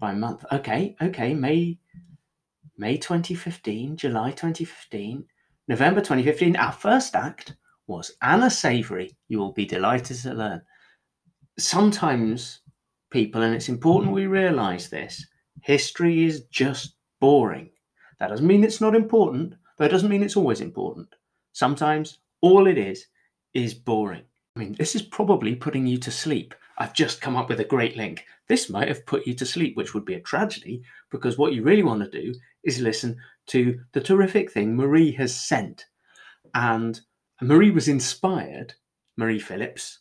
by 0.01 0.13
month. 0.13 0.45
Okay, 0.51 0.97
okay, 1.01 1.35
May 1.35 1.79
May 2.77 2.97
2015, 2.97 3.97
July 3.97 4.31
2015, 4.31 5.25
November 5.69 6.01
2015, 6.01 6.57
our 6.57 6.73
first 6.73 7.15
act 7.15 7.55
was 7.91 8.13
Anna 8.23 8.49
Savory. 8.49 9.17
You 9.29 9.39
will 9.39 9.53
be 9.53 9.67
delighted 9.67 10.17
to 10.19 10.33
learn. 10.33 10.63
Sometimes, 11.59 12.61
people, 13.11 13.43
and 13.43 13.55
it's 13.55 13.69
important 13.69 14.13
we 14.13 14.27
realize 14.27 14.89
this, 14.89 15.27
history 15.63 16.25
is 16.25 16.45
just 16.45 16.95
boring. 17.21 17.69
That 18.21 18.29
doesn't 18.29 18.47
mean 18.47 18.65
it's 18.65 18.81
not 18.81 18.95
important, 18.95 19.55
but 19.77 19.87
it 19.87 19.91
doesn't 19.91 20.09
mean 20.09 20.23
it's 20.23 20.37
always 20.37 20.61
important. 20.61 21.09
Sometimes 21.53 22.19
all 22.41 22.69
it 22.69 22.79
is 22.79 23.07
is 23.55 23.75
boring. 23.75 24.23
I 24.55 24.61
mean, 24.61 24.75
this 24.75 24.95
is 24.95 25.03
probably 25.03 25.55
putting 25.57 25.87
you 25.87 25.99
to 25.99 26.11
sleep. 26.11 26.55
I've 26.79 26.95
just 26.95 27.21
come 27.21 27.37
up 27.37 27.49
with 27.49 27.61
a 27.61 27.65
great 27.65 27.97
link. 27.97 28.25
This 28.47 28.71
might 28.71 28.89
have 28.89 29.05
put 29.05 29.27
you 29.27 29.35
to 29.35 29.45
sleep, 29.45 29.77
which 29.77 29.95
would 29.95 30.05
be 30.05 30.15
a 30.15 30.21
tragedy 30.21 30.83
because 31.11 31.37
what 31.37 31.53
you 31.53 31.63
really 31.63 31.83
want 31.83 32.03
to 32.03 32.23
do 32.23 32.33
is 32.63 32.81
listen 32.81 33.17
to 33.49 33.81
the 33.93 34.01
terrific 34.01 34.51
thing 34.51 34.77
Marie 34.77 35.13
has 35.13 35.35
sent. 35.35 35.87
And 36.55 37.01
Marie 37.43 37.71
was 37.71 37.89
inspired, 37.89 38.75
Marie 39.17 39.39
Phillips, 39.39 40.01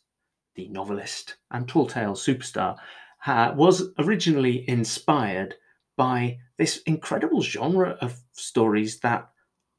the 0.56 0.68
novelist 0.68 1.36
and 1.50 1.66
tall 1.66 1.86
tale 1.86 2.12
superstar, 2.12 2.76
uh, 3.26 3.54
was 3.56 3.92
originally 3.98 4.68
inspired 4.68 5.54
by 5.96 6.38
this 6.58 6.82
incredible 6.82 7.40
genre 7.40 7.96
of 8.02 8.20
stories 8.32 9.00
that 9.00 9.30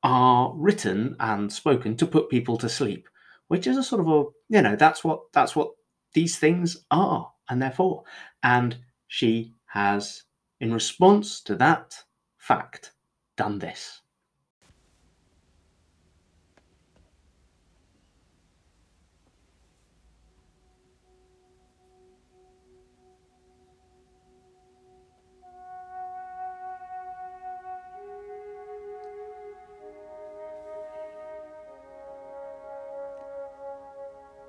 are 0.01 0.53
written 0.55 1.15
and 1.19 1.53
spoken 1.53 1.95
to 1.97 2.07
put 2.07 2.29
people 2.29 2.57
to 2.57 2.67
sleep, 2.67 3.07
which 3.47 3.67
is 3.67 3.77
a 3.77 3.83
sort 3.83 4.01
of 4.01 4.07
a 4.07 4.23
you 4.49 4.61
know 4.61 4.75
that's 4.75 5.03
what 5.03 5.21
that's 5.31 5.55
what 5.55 5.71
these 6.13 6.39
things 6.39 6.83
are, 6.89 7.31
and 7.47 7.61
therefore, 7.61 8.03
and 8.41 8.77
she 9.07 9.53
has, 9.67 10.23
in 10.59 10.73
response 10.73 11.41
to 11.41 11.55
that 11.55 12.03
fact, 12.37 12.93
done 13.37 13.59
this. 13.59 14.01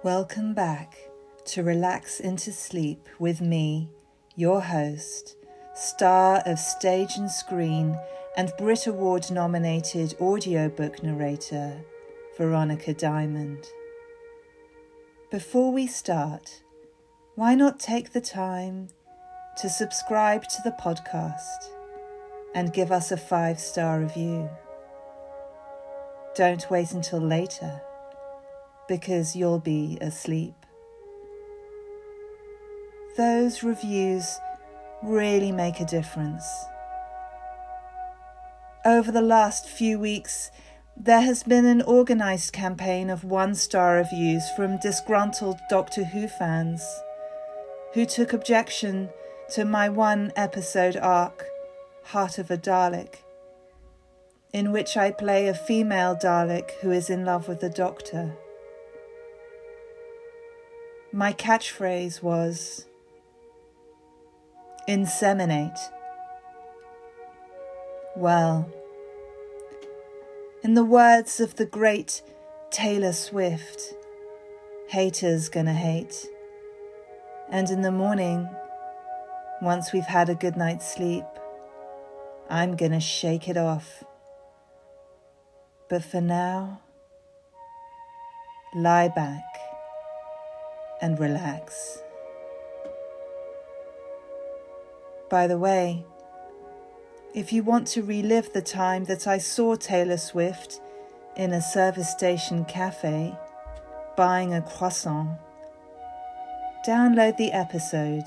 Welcome 0.05 0.53
back 0.53 0.99
to 1.45 1.63
Relax 1.63 2.19
into 2.19 2.51
Sleep 2.51 3.09
with 3.21 3.41
me, 3.41 3.89
your 4.35 4.61
host, 4.61 5.37
star 5.77 6.43
of 6.45 6.59
stage 6.59 7.13
and 7.17 7.31
screen, 7.31 7.97
and 8.37 8.53
Brit 8.59 8.89
Award 8.89 9.31
nominated 9.31 10.17
audiobook 10.21 11.05
narrator, 11.05 11.85
Veronica 12.37 12.93
Diamond. 12.93 13.65
Before 15.31 15.73
we 15.73 15.87
start, 15.87 16.65
why 17.37 17.55
not 17.55 17.79
take 17.79 18.11
the 18.11 18.21
time 18.21 18.89
to 19.59 19.69
subscribe 19.69 20.49
to 20.49 20.63
the 20.65 20.77
podcast 20.83 21.71
and 22.57 22.75
give 22.75 22.91
us 22.91 23.13
a 23.13 23.17
five 23.17 23.61
star 23.61 24.01
review. 24.01 24.51
Don't 26.35 26.69
wait 26.73 26.91
until 26.91 27.21
later 27.21 27.81
because 28.89 29.37
you'll 29.37 29.59
be 29.59 29.99
asleep. 30.01 30.55
Those 33.17 33.63
reviews 33.63 34.39
really 35.03 35.53
make 35.53 35.81
a 35.81 35.85
difference. 35.85 36.45
Over 38.85 39.13
the 39.13 39.23
last 39.23 39.69
few 39.69 39.99
weeks, 39.99 40.51
there 40.97 41.21
has 41.21 41.43
been 41.43 41.67
an 41.67 41.83
organised 41.83 42.53
campaign 42.53 43.11
of 43.11 43.25
one 43.25 43.55
star 43.55 43.97
reviews 43.97 44.49
from 44.57 44.79
disgruntled 44.79 45.59
Doctor 45.71 46.05
Who 46.05 46.29
fans 46.29 46.83
who 47.93 48.07
took 48.07 48.33
objection 48.33 49.11
to 49.51 49.65
my 49.65 49.89
one 49.89 50.33
episode 50.35 50.97
arc, 50.97 51.45
Heart 52.05 52.39
of 52.39 52.51
a 52.51 52.57
Dalek, 52.57 53.17
in 54.53 54.73
which 54.73 54.97
I 54.97 55.11
play 55.11 55.47
a 55.47 55.55
female 55.55 56.17
Dalek 56.17 56.71
who 56.81 56.91
is 56.91 57.11
in 57.11 57.25
love 57.25 57.49
with 57.49 57.61
the 57.61 57.69
Doctor. 57.69 58.35
My 61.15 61.35
catchphrase 61.35 62.23
was 62.23 62.87
inseminate. 64.89 65.79
Well, 68.17 68.73
in 70.63 70.73
the 70.73 70.85
words 70.85 71.39
of 71.39 71.57
the 71.57 71.67
great 71.67 72.23
Taylor 72.71 73.13
Swift, 73.13 73.93
haters 74.89 75.51
gonna 75.51 75.75
hate. 75.75 76.27
And 77.51 77.69
in 77.69 77.83
the 77.83 77.93
morning, 77.93 78.49
once 79.61 79.93
we've 79.93 80.07
had 80.07 80.31
a 80.31 80.35
good 80.35 80.57
night's 80.57 80.95
sleep, 80.95 81.27
I'm 82.49 82.75
gonna 82.75 83.01
shake 83.01 83.51
it 83.51 83.59
off. 83.59 84.03
But 85.91 86.03
for 86.03 86.23
now, 86.23 86.81
lie 88.75 89.09
back 89.09 89.52
and 91.03 91.21
relax. 91.21 92.03
By 95.29 95.47
the 95.47 95.59
way, 95.59 96.05
if 97.35 97.53
you 97.53 97.63
want 97.63 97.87
to 97.89 98.03
relive 98.03 98.53
the 98.53 98.63
time 98.63 99.05
that 99.07 99.27
I 99.27 99.39
saw 99.39 99.75
Taylor 99.75 100.17
Swift 100.17 100.81
in 101.37 101.53
a 101.53 101.61
service 101.61 102.11
station 102.11 102.65
cafe 102.65 103.35
buying 104.17 104.55
a 104.55 104.63
croissant, 104.63 105.39
download 106.87 107.37
the 107.37 107.53
episode 107.53 108.25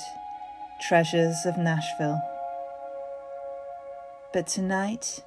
Treasures 0.81 1.45
of 1.45 1.57
Nashville. 1.57 2.19
But 4.33 4.47
tonight, 4.47 5.23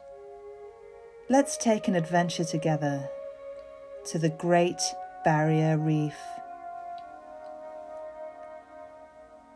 let's 1.30 1.56
take 1.56 1.88
an 1.88 1.94
adventure 1.94 2.44
together 2.44 3.08
to 4.06 4.18
the 4.18 4.28
Great 4.28 4.82
Barrier 5.24 5.78
Reef. 5.78 6.16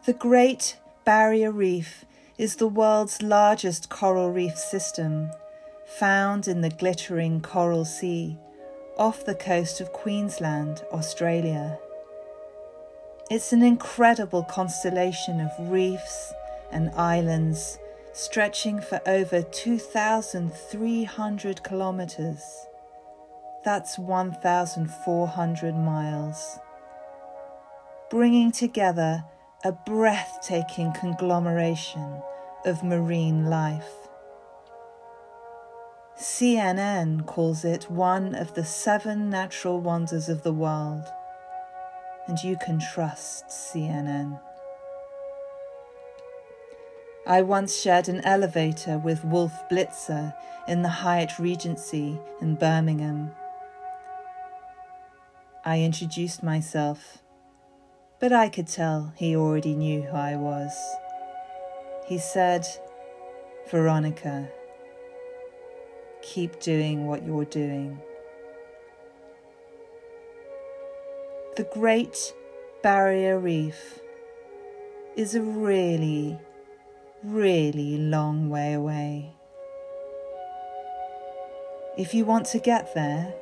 The 0.04 0.12
Great 0.12 0.78
Barrier 1.04 1.52
Reef 1.52 2.04
is 2.37 2.56
the 2.56 2.66
world's 2.66 3.23
largest 3.23 3.88
coral 3.88 4.32
reef 4.32 4.59
system, 4.59 5.30
found 5.87 6.49
in 6.49 6.61
the 6.61 6.71
glittering 6.71 7.40
Coral 7.40 7.85
Sea 7.85 8.37
off 8.99 9.25
the 9.25 9.37
coast 9.37 9.80
of 9.80 9.92
Queensland, 9.92 10.82
Australia. 10.90 11.78
It's 13.30 13.52
an 13.52 13.62
incredible 13.62 14.42
constellation 14.42 15.40
of 15.40 15.52
reefs 15.71 16.32
and 16.72 16.90
islands 16.96 17.79
stretching 18.12 18.81
for 18.81 19.00
over 19.07 19.42
2,300 19.42 21.62
kilometres. 21.62 22.66
That's 23.64 24.00
1,400 24.00 25.76
miles. 25.76 26.59
Bringing 28.11 28.50
together 28.50 29.26
a 29.64 29.70
breathtaking 29.70 30.92
conglomeration 30.92 32.20
of 32.64 32.83
marine 32.83 33.46
life. 33.46 34.09
CNN 36.18 37.27
calls 37.27 37.64
it 37.64 37.88
one 37.88 38.35
of 38.35 38.55
the 38.55 38.64
seven 38.64 39.31
natural 39.31 39.81
wonders 39.81 40.29
of 40.29 40.42
the 40.42 40.53
world, 40.53 41.05
and 42.27 42.38
you 42.42 42.57
can 42.57 42.81
trust 42.81 43.46
CNN. 43.46 44.40
I 47.25 47.42
once 47.42 47.81
shared 47.81 48.09
an 48.09 48.20
elevator 48.25 48.98
with 48.98 49.25
Wolf 49.25 49.53
Blitzer 49.70 50.35
in 50.66 50.83
the 50.83 50.88
Hyatt 50.88 51.38
Regency 51.38 52.18
in 52.40 52.57
Birmingham. 52.57 53.33
I 55.64 55.83
introduced 55.83 56.42
myself, 56.42 57.18
but 58.22 58.32
I 58.32 58.48
could 58.48 58.68
tell 58.68 59.12
he 59.16 59.35
already 59.35 59.74
knew 59.74 60.02
who 60.02 60.16
I 60.16 60.37
was. 60.37 60.72
He 62.06 62.18
said, 62.18 62.64
Veronica, 63.68 64.48
keep 66.22 66.61
doing 66.61 67.08
what 67.08 67.26
you're 67.26 67.44
doing. 67.44 68.00
The 71.56 71.64
Great 71.64 72.32
Barrier 72.80 73.40
Reef 73.40 73.98
is 75.16 75.35
a 75.35 75.42
really, 75.42 76.38
really 77.24 77.98
long 77.98 78.48
way 78.48 78.74
away. 78.74 79.32
If 81.98 82.14
you 82.14 82.24
want 82.24 82.46
to 82.46 82.61
get 82.61 82.94
there, 82.94 83.35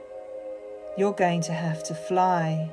you're 0.96 1.12
going 1.12 1.42
to 1.42 1.52
have 1.52 1.82
to 1.84 1.94
fly. 1.94 2.70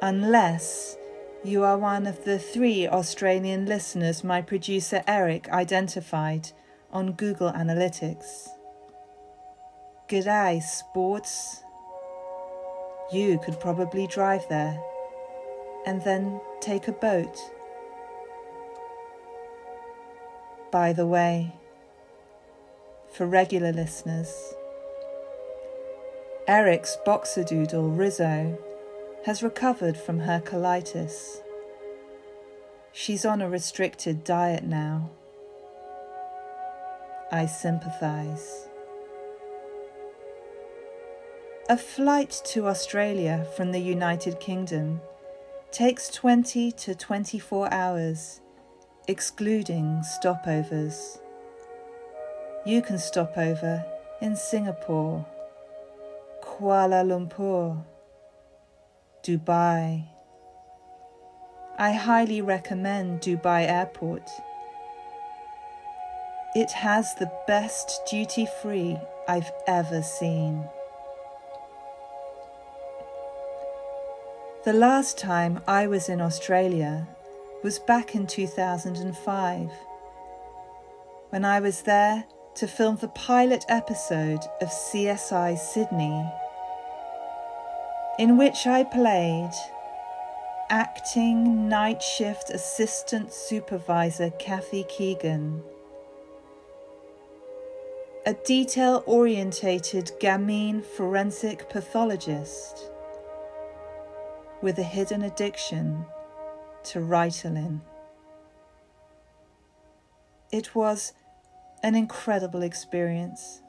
Unless 0.00 0.96
you 1.42 1.64
are 1.64 1.76
one 1.76 2.06
of 2.06 2.24
the 2.24 2.38
three 2.38 2.86
Australian 2.86 3.66
listeners 3.66 4.22
my 4.22 4.40
producer 4.40 5.02
Eric 5.08 5.48
identified 5.48 6.52
on 6.92 7.14
Google 7.14 7.50
Analytics. 7.50 8.46
G'day, 10.08 10.62
sports. 10.62 11.64
You 13.10 13.40
could 13.44 13.58
probably 13.58 14.06
drive 14.06 14.48
there 14.48 14.80
and 15.84 16.00
then 16.04 16.40
take 16.60 16.86
a 16.86 16.92
boat. 16.92 17.36
By 20.70 20.92
the 20.92 21.06
way, 21.06 21.56
for 23.12 23.26
regular 23.26 23.72
listeners, 23.72 24.54
Eric's 26.46 26.96
boxer 27.04 27.42
doodle 27.42 27.90
Rizzo 27.90 28.58
has 29.24 29.42
recovered 29.42 29.96
from 29.96 30.20
her 30.20 30.40
colitis. 30.40 31.42
She's 32.92 33.24
on 33.24 33.40
a 33.40 33.48
restricted 33.48 34.24
diet 34.24 34.64
now. 34.64 35.10
I 37.30 37.46
sympathise. 37.46 38.68
A 41.68 41.76
flight 41.76 42.40
to 42.46 42.66
Australia 42.66 43.46
from 43.54 43.72
the 43.72 43.78
United 43.78 44.40
Kingdom 44.40 45.00
takes 45.70 46.08
20 46.08 46.72
to 46.72 46.94
24 46.94 47.72
hours, 47.72 48.40
excluding 49.06 50.02
stopovers. 50.02 51.20
You 52.64 52.80
can 52.80 52.98
stop 52.98 53.36
over 53.36 53.84
in 54.22 54.34
Singapore, 54.34 55.26
Kuala 56.42 57.04
Lumpur, 57.04 57.84
Dubai. 59.28 60.04
I 61.78 61.92
highly 61.92 62.40
recommend 62.40 63.20
Dubai 63.20 63.68
Airport. 63.68 64.26
It 66.54 66.70
has 66.70 67.14
the 67.14 67.30
best 67.46 68.00
duty 68.10 68.46
free 68.62 68.96
I've 69.28 69.50
ever 69.66 70.00
seen. 70.00 70.64
The 74.64 74.72
last 74.72 75.18
time 75.18 75.60
I 75.68 75.86
was 75.86 76.08
in 76.08 76.22
Australia 76.22 77.06
was 77.62 77.78
back 77.78 78.14
in 78.14 78.26
2005 78.26 79.70
when 81.28 81.44
I 81.44 81.60
was 81.60 81.82
there 81.82 82.24
to 82.54 82.66
film 82.66 82.96
the 82.96 83.08
pilot 83.08 83.66
episode 83.68 84.40
of 84.62 84.68
CSI 84.68 85.58
Sydney 85.58 86.24
in 88.18 88.36
which 88.36 88.66
I 88.66 88.82
played 88.82 89.52
acting 90.70 91.68
night 91.68 92.02
shift 92.02 92.50
assistant 92.50 93.32
supervisor 93.32 94.30
Kathy 94.30 94.84
Keegan, 94.84 95.62
a 98.26 98.34
detail 98.34 99.04
orientated 99.06 100.10
gamine 100.20 100.84
forensic 100.84 101.70
pathologist 101.70 102.90
with 104.60 104.78
a 104.78 104.82
hidden 104.82 105.22
addiction 105.22 106.04
to 106.82 106.98
Ritalin. 106.98 107.80
It 110.50 110.74
was 110.74 111.12
an 111.82 111.94
incredible 111.94 112.62
experience. 112.62 113.62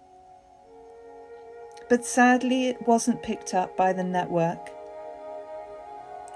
But 1.90 2.06
sadly, 2.06 2.68
it 2.68 2.88
wasn't 2.88 3.24
picked 3.24 3.56
up 3.56 3.76
by 3.76 3.94
the 3.94 4.04
network, 4.04 4.70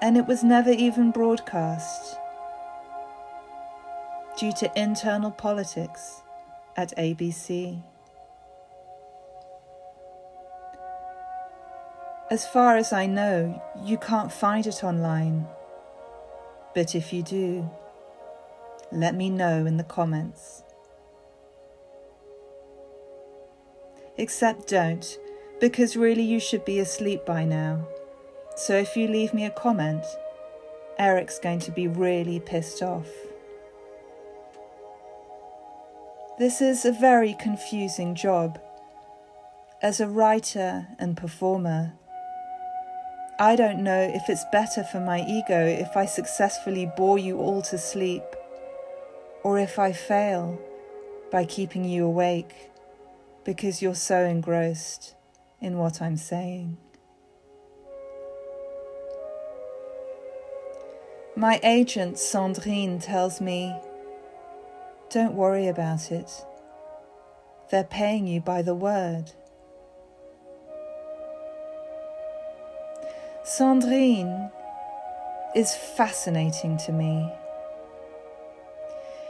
and 0.02 0.16
it 0.16 0.26
was 0.26 0.42
never 0.42 0.70
even 0.70 1.12
broadcast 1.12 2.16
due 4.36 4.52
to 4.52 4.70
internal 4.74 5.30
politics 5.30 6.22
at 6.76 6.92
ABC. 6.96 7.80
As 12.30 12.46
far 12.48 12.76
as 12.76 12.92
I 12.92 13.06
know, 13.06 13.62
you 13.84 13.96
can't 13.96 14.32
find 14.32 14.66
it 14.66 14.82
online. 14.82 15.46
But 16.74 16.96
if 16.96 17.12
you 17.12 17.22
do, 17.22 17.70
let 18.90 19.14
me 19.14 19.30
know 19.30 19.66
in 19.66 19.76
the 19.76 19.84
comments. 19.84 20.64
Except 24.16 24.66
don't, 24.66 25.18
because 25.64 25.96
really 25.96 26.22
you 26.22 26.38
should 26.38 26.62
be 26.66 26.78
asleep 26.78 27.24
by 27.24 27.42
now. 27.42 27.88
So 28.54 28.76
if 28.76 28.98
you 28.98 29.08
leave 29.08 29.32
me 29.32 29.46
a 29.46 29.50
comment, 29.50 30.04
Eric's 30.98 31.38
going 31.38 31.60
to 31.60 31.70
be 31.70 31.88
really 31.88 32.38
pissed 32.38 32.82
off. 32.82 33.08
This 36.38 36.60
is 36.60 36.84
a 36.84 36.92
very 36.92 37.34
confusing 37.40 38.14
job. 38.14 38.60
As 39.80 40.00
a 40.00 40.06
writer 40.06 40.86
and 40.98 41.16
performer, 41.16 41.94
I 43.38 43.56
don't 43.56 43.82
know 43.82 44.02
if 44.02 44.28
it's 44.28 44.44
better 44.52 44.84
for 44.84 45.00
my 45.00 45.24
ego 45.26 45.66
if 45.66 45.96
I 45.96 46.04
successfully 46.04 46.92
bore 46.94 47.16
you 47.16 47.38
all 47.38 47.62
to 47.62 47.78
sleep, 47.78 48.24
or 49.42 49.58
if 49.58 49.78
I 49.78 49.92
fail 49.94 50.60
by 51.32 51.46
keeping 51.46 51.86
you 51.86 52.04
awake 52.04 52.52
because 53.46 53.80
you're 53.80 53.94
so 53.94 54.26
engrossed 54.26 55.14
in 55.60 55.78
what 55.78 56.00
I'm 56.00 56.16
saying. 56.16 56.76
My 61.36 61.58
agent 61.64 62.14
Sandrine 62.14 63.02
tells 63.02 63.40
me, 63.40 63.74
Don't 65.10 65.34
worry 65.34 65.66
about 65.66 66.12
it. 66.12 66.30
They're 67.70 67.82
paying 67.82 68.28
you 68.28 68.40
by 68.40 68.62
the 68.62 68.74
word. 68.74 69.32
Sandrine 73.42 74.52
is 75.56 75.74
fascinating 75.74 76.76
to 76.78 76.92
me. 76.92 77.32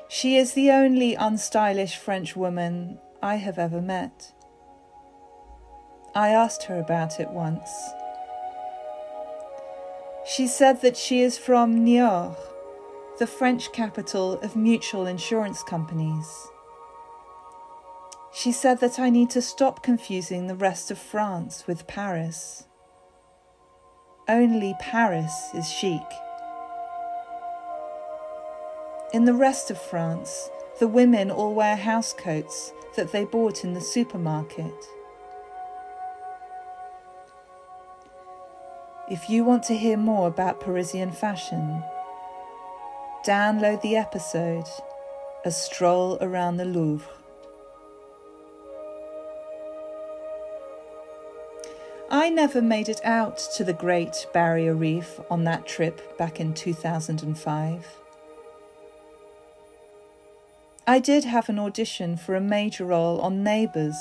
She 0.08 0.36
is 0.36 0.52
the 0.52 0.70
only 0.72 1.16
unstylish 1.16 1.96
French 1.96 2.36
woman 2.36 2.98
I 3.22 3.36
have 3.36 3.58
ever 3.58 3.80
met. 3.80 4.33
I 6.14 6.28
asked 6.28 6.64
her 6.64 6.78
about 6.78 7.18
it 7.18 7.30
once. 7.30 7.70
She 10.24 10.46
said 10.46 10.80
that 10.82 10.96
she 10.96 11.20
is 11.20 11.36
from 11.36 11.84
Niort, 11.84 12.36
the 13.18 13.26
French 13.26 13.72
capital 13.72 14.34
of 14.40 14.54
mutual 14.54 15.06
insurance 15.06 15.62
companies. 15.62 16.48
She 18.32 18.52
said 18.52 18.80
that 18.80 18.98
I 18.98 19.10
need 19.10 19.30
to 19.30 19.42
stop 19.42 19.82
confusing 19.82 20.46
the 20.46 20.54
rest 20.54 20.90
of 20.90 20.98
France 20.98 21.66
with 21.66 21.86
Paris. 21.86 22.64
Only 24.28 24.74
Paris 24.80 25.50
is 25.54 25.70
chic. 25.70 26.00
In 29.12 29.24
the 29.24 29.34
rest 29.34 29.70
of 29.70 29.80
France, 29.80 30.48
the 30.80 30.88
women 30.88 31.30
all 31.30 31.54
wear 31.54 31.76
housecoats 31.76 32.72
that 32.96 33.12
they 33.12 33.24
bought 33.24 33.64
in 33.64 33.74
the 33.74 33.80
supermarket. 33.80 34.74
If 39.10 39.28
you 39.28 39.44
want 39.44 39.62
to 39.64 39.76
hear 39.76 39.98
more 39.98 40.28
about 40.28 40.60
Parisian 40.60 41.12
fashion, 41.12 41.82
download 43.26 43.82
the 43.82 43.96
episode 43.96 44.64
A 45.44 45.50
Stroll 45.50 46.16
Around 46.22 46.56
the 46.56 46.64
Louvre. 46.64 47.12
I 52.10 52.30
never 52.30 52.62
made 52.62 52.88
it 52.88 53.02
out 53.04 53.36
to 53.56 53.62
the 53.62 53.74
Great 53.74 54.26
Barrier 54.32 54.74
Reef 54.74 55.20
on 55.30 55.44
that 55.44 55.66
trip 55.66 56.16
back 56.16 56.40
in 56.40 56.54
2005. 56.54 57.86
I 60.86 60.98
did 60.98 61.24
have 61.24 61.50
an 61.50 61.58
audition 61.58 62.16
for 62.16 62.36
a 62.36 62.40
major 62.40 62.86
role 62.86 63.20
on 63.20 63.44
Neighbours 63.44 63.96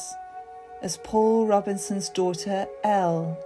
as 0.82 0.96
Paul 1.04 1.46
Robinson's 1.46 2.08
daughter, 2.08 2.68
Elle, 2.86 3.38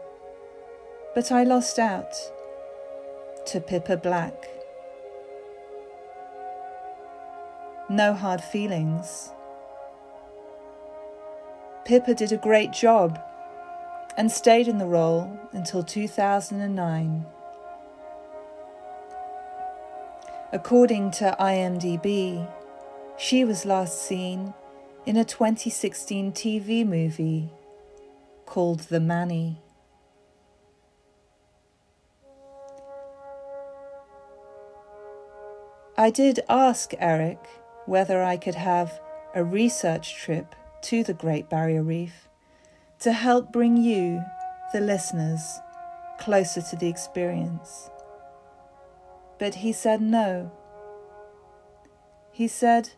but 1.17 1.31
I 1.31 1.45
lost 1.45 1.79
out 1.79 2.13
to 3.47 3.59
Pippa 3.59 3.97
Black. 3.97 4.49
No 7.89 8.13
hard 8.13 8.39
feelings. 8.39 9.31
Pippa 11.85 12.13
did 12.13 12.31
a 12.31 12.37
great 12.37 12.71
job 12.71 13.19
and 14.15 14.31
stayed 14.31 14.67
in 14.67 14.77
the 14.77 14.85
role 14.85 15.39
until 15.53 15.81
2009. 15.81 17.25
According 20.53 21.09
to 21.13 21.35
IMDb, 21.39 22.47
she 23.17 23.43
was 23.43 23.65
last 23.65 24.03
seen 24.03 24.53
in 25.07 25.17
a 25.17 25.25
2016 25.25 26.31
TV 26.33 26.85
movie 26.85 27.49
called 28.45 28.81
The 28.81 28.99
Manny. 28.99 29.57
I 35.99 36.11
did 36.11 36.41
ask 36.47 36.93
Eric 36.99 37.39
whether 37.87 38.23
I 38.23 38.37
could 38.37 38.53
have 38.53 39.01
a 39.33 39.43
research 39.43 40.15
trip 40.15 40.53
to 40.83 41.03
the 41.03 41.15
Great 41.15 41.49
Barrier 41.49 41.81
Reef 41.81 42.29
to 42.99 43.11
help 43.11 43.51
bring 43.51 43.77
you, 43.77 44.21
the 44.73 44.79
listeners, 44.79 45.41
closer 46.19 46.61
to 46.61 46.75
the 46.75 46.87
experience. 46.87 47.89
But 49.39 49.55
he 49.55 49.73
said 49.73 49.99
no. 49.99 50.51
He 52.31 52.47
said, 52.47 52.91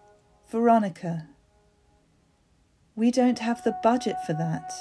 Veronica, 0.49 1.29
we 2.97 3.11
don't 3.11 3.39
have 3.39 3.63
the 3.63 3.77
budget 3.81 4.17
for 4.25 4.33
that. 4.33 4.73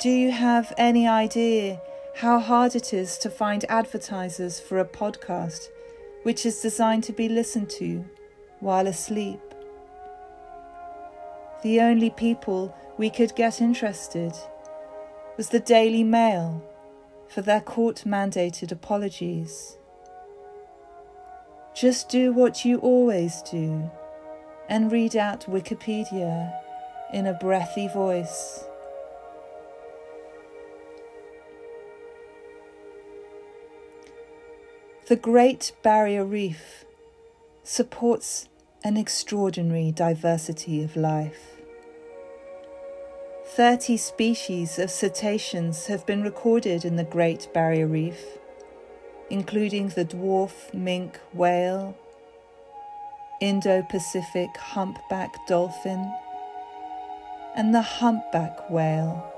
Do 0.00 0.08
you 0.08 0.30
have 0.30 0.72
any 0.78 1.06
idea 1.06 1.78
how 2.14 2.38
hard 2.38 2.74
it 2.74 2.94
is 2.94 3.18
to 3.18 3.28
find 3.28 3.66
advertisers 3.68 4.58
for 4.58 4.78
a 4.78 4.84
podcast 4.86 5.68
which 6.26 6.44
is 6.44 6.60
designed 6.60 7.04
to 7.04 7.12
be 7.12 7.28
listened 7.28 7.70
to 7.70 8.04
while 8.58 8.88
asleep? 8.88 9.38
The 11.62 11.80
only 11.80 12.10
people 12.10 12.74
we 12.98 13.10
could 13.10 13.36
get 13.36 13.60
interested 13.60 14.32
was 15.36 15.50
the 15.50 15.60
Daily 15.60 16.02
Mail 16.02 16.64
for 17.28 17.42
their 17.42 17.60
court 17.60 18.02
mandated 18.04 18.72
apologies. 18.72 19.78
Just 21.76 22.08
do 22.08 22.32
what 22.32 22.64
you 22.64 22.78
always 22.78 23.40
do 23.42 23.88
and 24.68 24.90
read 24.90 25.14
out 25.14 25.46
Wikipedia 25.46 26.52
in 27.12 27.28
a 27.28 27.34
breathy 27.34 27.86
voice. 27.86 28.64
The 35.08 35.14
Great 35.14 35.70
Barrier 35.84 36.24
Reef 36.24 36.84
supports 37.62 38.48
an 38.82 38.96
extraordinary 38.96 39.92
diversity 39.92 40.82
of 40.82 40.96
life. 40.96 41.60
30 43.54 43.98
species 43.98 44.80
of 44.80 44.90
cetaceans 44.90 45.86
have 45.86 46.04
been 46.06 46.24
recorded 46.24 46.84
in 46.84 46.96
the 46.96 47.04
Great 47.04 47.46
Barrier 47.54 47.86
Reef, 47.86 48.20
including 49.30 49.90
the 49.90 50.04
dwarf 50.04 50.74
minke 50.74 51.18
whale, 51.32 51.96
Indo 53.40 53.82
Pacific 53.88 54.56
humpback 54.56 55.32
dolphin, 55.46 56.12
and 57.54 57.72
the 57.72 57.82
humpback 57.82 58.68
whale. 58.68 59.35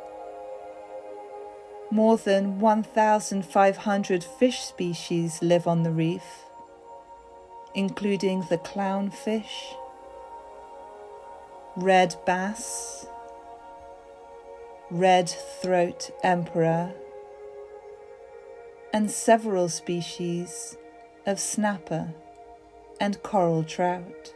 More 1.90 2.18
than 2.18 2.60
1,500 2.60 4.22
fish 4.22 4.60
species 4.60 5.40
live 5.40 5.66
on 5.66 5.84
the 5.84 5.90
reef, 5.90 6.44
including 7.74 8.40
the 8.50 8.58
clownfish, 8.58 9.74
red 11.76 12.14
bass, 12.26 13.06
red 14.90 15.30
throat 15.30 16.10
emperor, 16.22 16.92
and 18.92 19.10
several 19.10 19.70
species 19.70 20.76
of 21.24 21.40
snapper 21.40 22.12
and 23.00 23.22
coral 23.22 23.64
trout. 23.64 24.34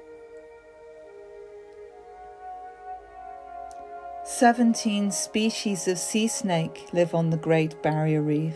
17 4.38 5.10
species 5.10 5.86
of 5.86 5.98
sea 5.98 6.26
snake 6.26 6.88
live 6.94 7.14
on 7.14 7.28
the 7.28 7.36
Great 7.36 7.80
Barrier 7.82 8.22
Reef. 8.22 8.54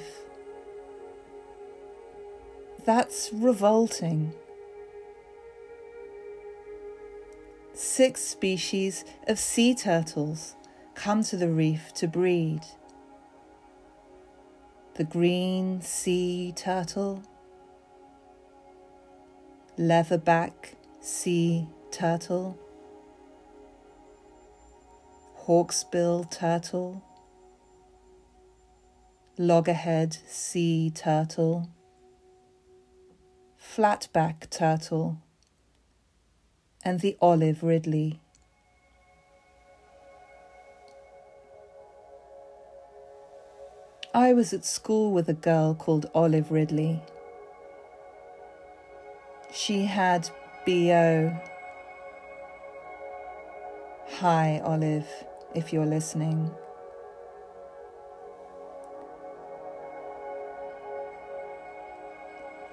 That's 2.86 3.30
revolting. 3.32 4.32
Six 7.74 8.22
species 8.22 9.04
of 9.28 9.38
sea 9.38 9.74
turtles 9.74 10.56
come 10.94 11.22
to 11.24 11.36
the 11.36 11.50
reef 11.50 11.92
to 11.96 12.08
breed. 12.08 12.62
The 14.94 15.04
green 15.04 15.82
sea 15.82 16.54
turtle, 16.56 17.22
leatherback 19.78 20.74
sea 21.00 21.68
turtle, 21.90 22.58
hawksbill 25.46 26.28
turtle, 26.28 27.04
loggerhead 29.38 30.18
sea 30.26 30.90
turtle, 30.90 31.68
flatback 33.56 34.50
turtle, 34.50 35.18
and 36.84 36.98
the 36.98 37.16
olive 37.20 37.62
ridley. 37.62 38.20
I 44.12 44.32
was 44.32 44.52
at 44.52 44.64
school 44.64 45.12
with 45.12 45.28
a 45.28 45.34
girl 45.34 45.74
called 45.74 46.10
Olive 46.12 46.50
Ridley. 46.50 47.02
She 49.52 49.84
had 49.84 50.28
BO. 50.64 51.38
Hi, 54.20 54.62
Olive, 54.64 55.06
if 55.56 55.72
you're 55.72 55.86
listening. 55.86 56.50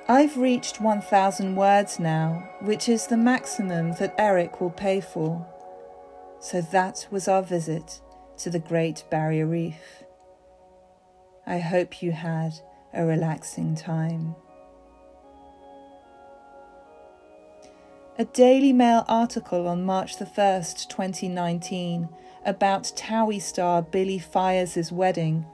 I've 0.07 0.37
reached 0.37 0.81
1,000 0.81 1.55
words 1.55 1.97
now, 1.97 2.49
which 2.61 2.89
is 2.89 3.07
the 3.07 3.17
maximum 3.17 3.93
that 3.93 4.13
Eric 4.17 4.59
will 4.59 4.69
pay 4.69 4.99
for. 4.99 5.47
So 6.39 6.59
that 6.59 7.07
was 7.09 7.29
our 7.29 7.41
visit 7.41 8.01
to 8.39 8.49
the 8.49 8.59
Great 8.59 9.05
Barrier 9.09 9.45
Reef. 9.45 10.03
I 11.47 11.59
hope 11.59 12.01
you 12.01 12.11
had 12.11 12.53
a 12.93 13.05
relaxing 13.05 13.75
time. 13.75 14.35
A 18.19 18.25
Daily 18.25 18.73
Mail 18.73 19.05
article 19.07 19.67
on 19.67 19.85
March 19.85 20.17
the 20.17 20.25
1st, 20.25 20.87
2019, 20.89 22.09
about 22.45 22.91
TOWIE 22.95 23.39
star 23.39 23.82
Billie 23.82 24.19
Faiers' 24.19 24.91
wedding 24.91 25.45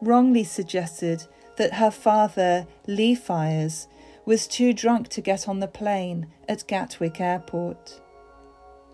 wrongly 0.00 0.44
suggested 0.44 1.24
that 1.56 1.74
her 1.74 1.90
father, 1.90 2.66
Lee 2.86 3.14
Faiers, 3.14 3.86
was 4.24 4.46
too 4.46 4.72
drunk 4.72 5.08
to 5.08 5.20
get 5.20 5.48
on 5.48 5.60
the 5.60 5.68
plane 5.68 6.26
at 6.48 6.66
Gatwick 6.66 7.20
Airport. 7.20 8.00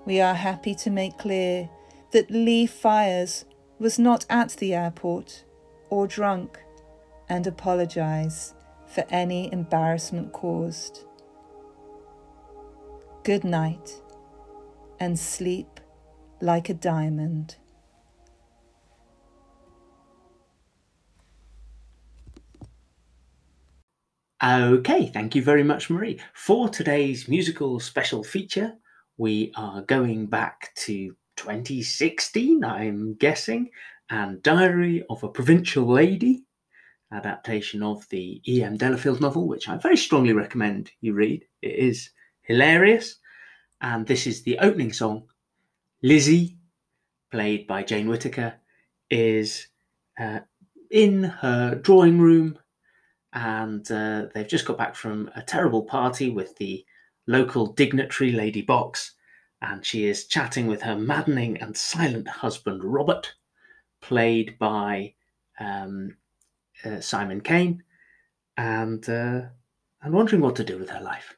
We 0.05 0.21
are 0.21 0.35
happy 0.35 0.75
to 0.77 0.91
make 0.91 1.19
clear 1.19 1.69
that 2.13 2.31
Lee 2.31 2.67
Faiers 2.67 3.45
was 3.79 3.99
not 3.99 4.25
at 4.31 4.51
the 4.51 4.75
airport 4.75 5.45
or 5.91 6.07
drunk 6.07 6.59
and 7.29 7.47
apologise 7.47 8.55
for 8.87 9.05
any 9.11 9.53
embarrassment 9.53 10.33
caused. 10.33 11.05
Good 13.23 13.45
night 13.45 14.01
and 14.99 15.19
sleep 15.19 15.81
like 16.40 16.68
a 16.68 16.74
diamond. 16.74 17.57
Okay, 24.42 25.07
thank 25.07 25.35
you 25.35 25.42
very 25.42 25.64
much, 25.64 25.90
Marie. 25.90 26.20
For 26.33 26.68
today's 26.68 27.27
musical 27.27 27.81
special 27.81 28.22
feature, 28.22 28.74
we 29.16 29.53
are 29.57 29.83
going 29.83 30.27
back 30.27 30.70
to 30.77 31.16
2016, 31.37 32.64
I'm 32.64 33.14
guessing, 33.14 33.70
and 34.11 34.40
Diary 34.42 35.05
of 35.11 35.24
a 35.24 35.29
Provincial 35.29 35.87
Lady, 35.87 36.44
adaptation 37.12 37.83
of 37.83 38.09
the 38.11 38.40
E.M. 38.46 38.77
Delafield 38.77 39.20
novel, 39.20 39.48
which 39.48 39.68
I 39.68 39.77
very 39.77 39.96
strongly 39.96 40.33
recommend 40.33 40.92
you 41.01 41.14
read. 41.14 41.44
It 41.61 41.74
is 41.74 42.11
hilarious. 42.42 43.16
And 43.81 44.07
this 44.07 44.27
is 44.27 44.42
the 44.42 44.59
opening 44.59 44.92
song. 44.92 45.24
Lizzie, 46.03 46.57
played 47.31 47.67
by 47.67 47.83
Jane 47.83 48.09
Whittaker, 48.09 48.55
is 49.11 49.69
uh, 50.19 50.41
in 50.91 51.25
her 51.25 51.75
drawing 51.75 52.21
room 52.21 52.59
and 53.33 53.91
uh, 53.91 54.27
they've 54.35 54.49
just 54.49 54.65
got 54.65 54.79
back 54.79 54.95
from 54.95 55.31
a 55.37 55.43
terrible 55.43 55.83
party 55.83 56.31
with 56.31 56.57
the 56.57 56.85
local 57.27 57.67
dignitary 57.67 58.33
Lady 58.33 58.63
Box, 58.63 59.15
and 59.61 59.85
she 59.85 60.07
is 60.07 60.27
chatting 60.27 60.67
with 60.67 60.83
her 60.83 60.97
maddening 60.97 61.61
and 61.61 61.77
silent 61.77 62.27
husband 62.27 62.83
Robert, 62.83 63.35
played 64.01 64.59
by 64.59 65.15
um, 65.61 66.17
uh, 66.85 67.01
Simon 67.01 67.41
Kane, 67.41 67.83
and 68.57 69.09
uh, 69.09 69.43
I'm 70.03 70.13
wondering 70.13 70.43
what 70.43 70.57
to 70.57 70.65
do 70.65 70.79
with 70.79 70.91
her 70.91 71.01
life. 71.01 71.37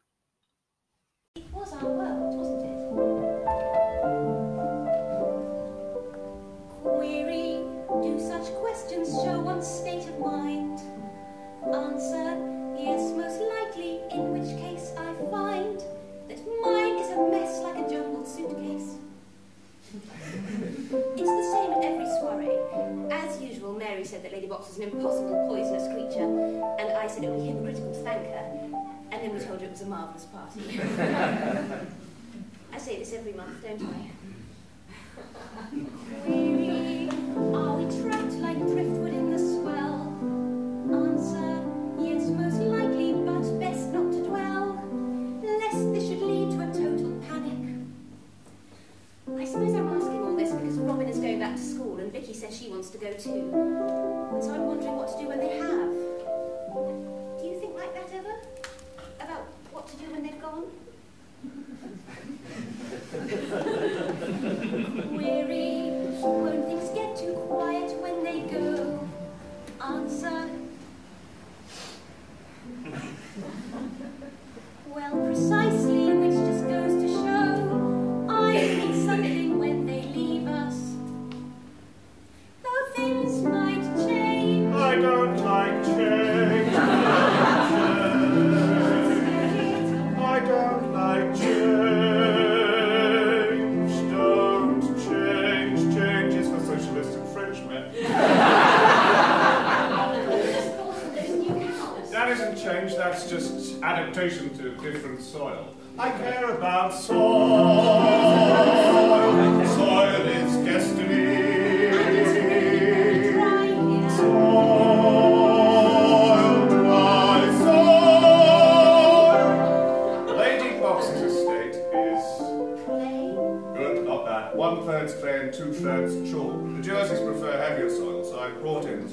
It 1.37 1.45
was 1.53 1.73
our 1.73 2.20
don't 33.63 33.83
I? 33.83 34.11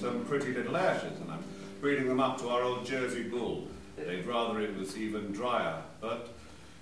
Some 0.07 0.23
pretty 0.23 0.53
little 0.53 0.77
ashes, 0.77 1.19
and 1.19 1.29
I'm 1.29 1.43
breeding 1.81 2.07
them 2.07 2.21
up 2.21 2.39
to 2.39 2.47
our 2.47 2.61
old 2.61 2.85
Jersey 2.85 3.23
bull. 3.23 3.67
They'd 3.97 4.25
rather 4.25 4.61
it 4.61 4.77
was 4.77 4.97
even 4.97 5.33
drier, 5.33 5.81
but 5.99 6.29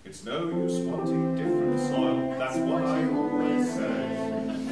it's 0.03 0.23
no 0.23 0.47
use 0.47 0.77
wanting 0.81 1.35
different 1.35 1.79
soil. 1.79 2.35
That's 2.37 2.57
what 2.57 2.85
I 2.85 3.09
always 3.09 3.73
say. 3.73 4.11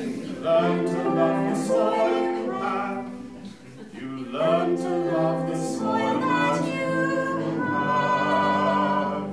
You 0.06 0.36
learn 0.40 0.86
to 0.86 1.10
love 1.10 1.50
the 1.50 1.56
soil, 1.66 2.48
man. 2.60 3.48
You 3.92 4.10
learn 4.32 4.78
to 4.78 4.90
love 4.90 5.50
the 5.50 5.58
soil 5.58 6.20
that 6.20 6.66
you 6.68 7.62
have. 7.72 9.30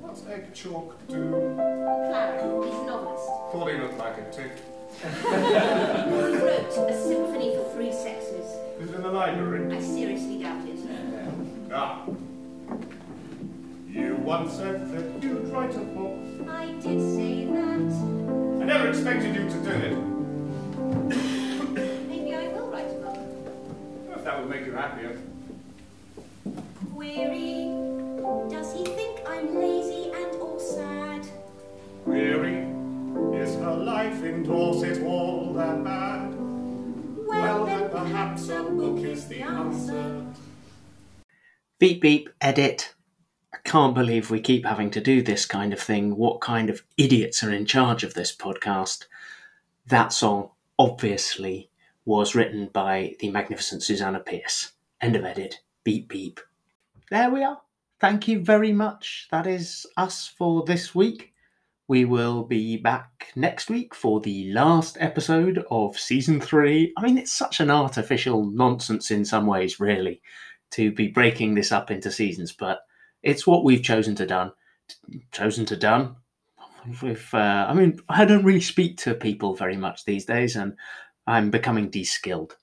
What's 0.00 0.26
egg 0.28 0.54
chalk 0.54 0.96
do? 1.08 1.28
Clara, 1.28 2.64
he's 2.64 2.74
a 2.74 2.84
novelist. 2.86 3.26
Thought 3.52 3.70
he 3.70 3.76
looked 3.76 3.98
like 3.98 4.16
a 4.16 4.30
tick. 4.32 4.52
He 6.02 6.08
wrote 6.10 6.34
a 6.34 7.21
Is 8.82 8.90
in 8.90 9.02
the 9.02 9.12
library? 9.12 9.72
I 9.72 9.80
seriously 9.80 10.42
doubt 10.42 10.66
it. 10.66 10.80
Ah. 11.72 12.04
You 13.88 14.16
once 14.16 14.54
said 14.54 14.90
that 14.90 15.22
you'd 15.22 15.46
write 15.50 15.72
a 15.76 15.84
book. 15.94 16.18
I 16.50 16.66
did 16.82 17.00
say 17.14 17.44
that. 17.44 17.92
I 18.60 18.64
never 18.64 18.88
expected 18.88 19.36
you 19.36 19.48
to 19.48 19.56
do 19.62 19.70
it. 19.70 19.96
Maybe 22.08 22.34
I 22.34 22.48
will 22.48 22.72
write 22.72 22.90
a 22.90 22.94
book. 22.94 23.18
If 24.16 24.24
that 24.24 24.40
would 24.40 24.50
make 24.50 24.66
you 24.66 24.72
happier. 24.72 25.16
Query, 26.92 27.70
does 28.50 28.72
he 28.76 28.84
think 28.84 29.20
I'm 29.28 29.54
lazy 29.54 30.10
and 30.10 30.34
or 30.40 30.58
sad? 30.58 31.24
Weary, 32.04 32.66
is 33.40 33.54
her 33.60 33.76
life 33.76 34.24
in 34.24 34.42
Dorset 34.42 35.04
all 35.04 35.52
that 35.54 35.84
bad? 35.84 36.41
Well, 37.32 37.64
then 37.64 37.90
perhaps 37.90 38.48
a 38.50 38.62
book 38.62 38.98
is 38.98 39.26
the 39.26 39.40
answer. 39.42 40.26
Beep 41.78 42.02
beep, 42.02 42.28
edit. 42.40 42.94
I 43.52 43.58
can't 43.64 43.94
believe 43.94 44.30
we 44.30 44.40
keep 44.40 44.66
having 44.66 44.90
to 44.90 45.00
do 45.00 45.22
this 45.22 45.46
kind 45.46 45.72
of 45.72 45.80
thing. 45.80 46.16
What 46.16 46.40
kind 46.40 46.68
of 46.68 46.82
idiots 46.96 47.42
are 47.42 47.50
in 47.50 47.64
charge 47.66 48.04
of 48.04 48.14
this 48.14 48.34
podcast? 48.36 49.06
That 49.86 50.12
song, 50.12 50.50
obviously, 50.78 51.70
was 52.04 52.34
written 52.34 52.68
by 52.72 53.16
the 53.20 53.30
magnificent 53.30 53.82
Susanna 53.82 54.20
Pierce. 54.20 54.72
End 55.00 55.16
of 55.16 55.24
edit. 55.24 55.60
Beep 55.84 56.08
beep. 56.08 56.38
There 57.10 57.30
we 57.30 57.42
are. 57.42 57.62
Thank 57.98 58.28
you 58.28 58.40
very 58.40 58.72
much. 58.72 59.28
That 59.30 59.46
is 59.46 59.86
us 59.96 60.26
for 60.26 60.64
this 60.64 60.94
week. 60.94 61.31
We 61.88 62.04
will 62.04 62.44
be 62.44 62.76
back 62.76 63.32
next 63.34 63.68
week 63.68 63.94
for 63.94 64.20
the 64.20 64.50
last 64.52 64.96
episode 65.00 65.64
of 65.70 65.98
season 65.98 66.40
three. 66.40 66.92
I 66.96 67.02
mean, 67.02 67.18
it's 67.18 67.32
such 67.32 67.60
an 67.60 67.70
artificial 67.70 68.46
nonsense 68.46 69.10
in 69.10 69.24
some 69.24 69.46
ways, 69.46 69.80
really, 69.80 70.22
to 70.72 70.92
be 70.92 71.08
breaking 71.08 71.54
this 71.54 71.72
up 71.72 71.90
into 71.90 72.10
seasons, 72.10 72.52
but 72.52 72.80
it's 73.22 73.46
what 73.46 73.64
we've 73.64 73.82
chosen 73.82 74.14
to 74.16 74.26
done. 74.26 74.52
Chosen 75.32 75.66
to 75.66 75.76
done. 75.76 76.16
With, 77.02 77.28
uh, 77.34 77.66
I 77.68 77.74
mean, 77.74 78.00
I 78.08 78.24
don't 78.24 78.44
really 78.44 78.60
speak 78.60 78.96
to 78.98 79.14
people 79.14 79.54
very 79.54 79.76
much 79.76 80.04
these 80.04 80.24
days, 80.24 80.56
and 80.56 80.74
I'm 81.26 81.50
becoming 81.50 81.90
de-skilled. 81.90 82.56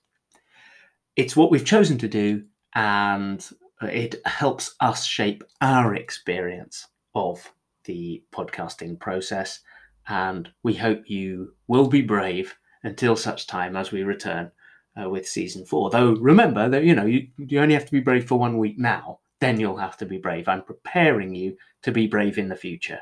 It's 1.16 1.36
what 1.36 1.50
we've 1.50 1.64
chosen 1.64 1.98
to 1.98 2.08
do, 2.08 2.44
and 2.74 3.46
it 3.82 4.16
helps 4.24 4.74
us 4.80 5.04
shape 5.04 5.44
our 5.60 5.94
experience 5.94 6.86
of 7.14 7.52
the 7.90 8.22
podcasting 8.32 9.00
process. 9.00 9.60
And 10.08 10.48
we 10.62 10.74
hope 10.74 11.02
you 11.06 11.54
will 11.66 11.88
be 11.88 12.02
brave 12.02 12.56
until 12.84 13.16
such 13.16 13.48
time 13.48 13.76
as 13.76 13.90
we 13.90 14.04
return 14.04 14.52
uh, 15.00 15.10
with 15.10 15.26
season 15.26 15.64
four. 15.66 15.90
Though 15.90 16.12
remember 16.12 16.68
that 16.68 16.84
you 16.84 16.94
know 16.94 17.06
you, 17.06 17.26
you 17.36 17.60
only 17.60 17.74
have 17.74 17.86
to 17.86 17.92
be 17.92 18.00
brave 18.00 18.26
for 18.28 18.38
one 18.38 18.58
week 18.58 18.78
now. 18.78 19.18
Then 19.40 19.58
you'll 19.58 19.76
have 19.76 19.96
to 19.98 20.06
be 20.06 20.18
brave. 20.18 20.48
I'm 20.48 20.62
preparing 20.62 21.34
you 21.34 21.56
to 21.82 21.90
be 21.92 22.06
brave 22.06 22.38
in 22.38 22.48
the 22.48 22.56
future. 22.56 23.00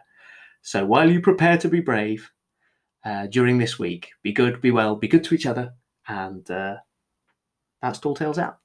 So 0.62 0.86
while 0.86 1.10
you 1.10 1.20
prepare 1.20 1.58
to 1.58 1.68
be 1.68 1.80
brave 1.80 2.30
uh, 3.04 3.26
during 3.26 3.58
this 3.58 3.78
week, 3.78 4.10
be 4.22 4.32
good, 4.32 4.60
be 4.60 4.70
well, 4.70 4.96
be 4.96 5.08
good 5.08 5.24
to 5.24 5.34
each 5.34 5.46
other, 5.46 5.74
and 6.06 6.48
uh, 6.50 6.76
that's 7.82 7.98
Tall 7.98 8.14
Tales 8.14 8.38
out. 8.38 8.58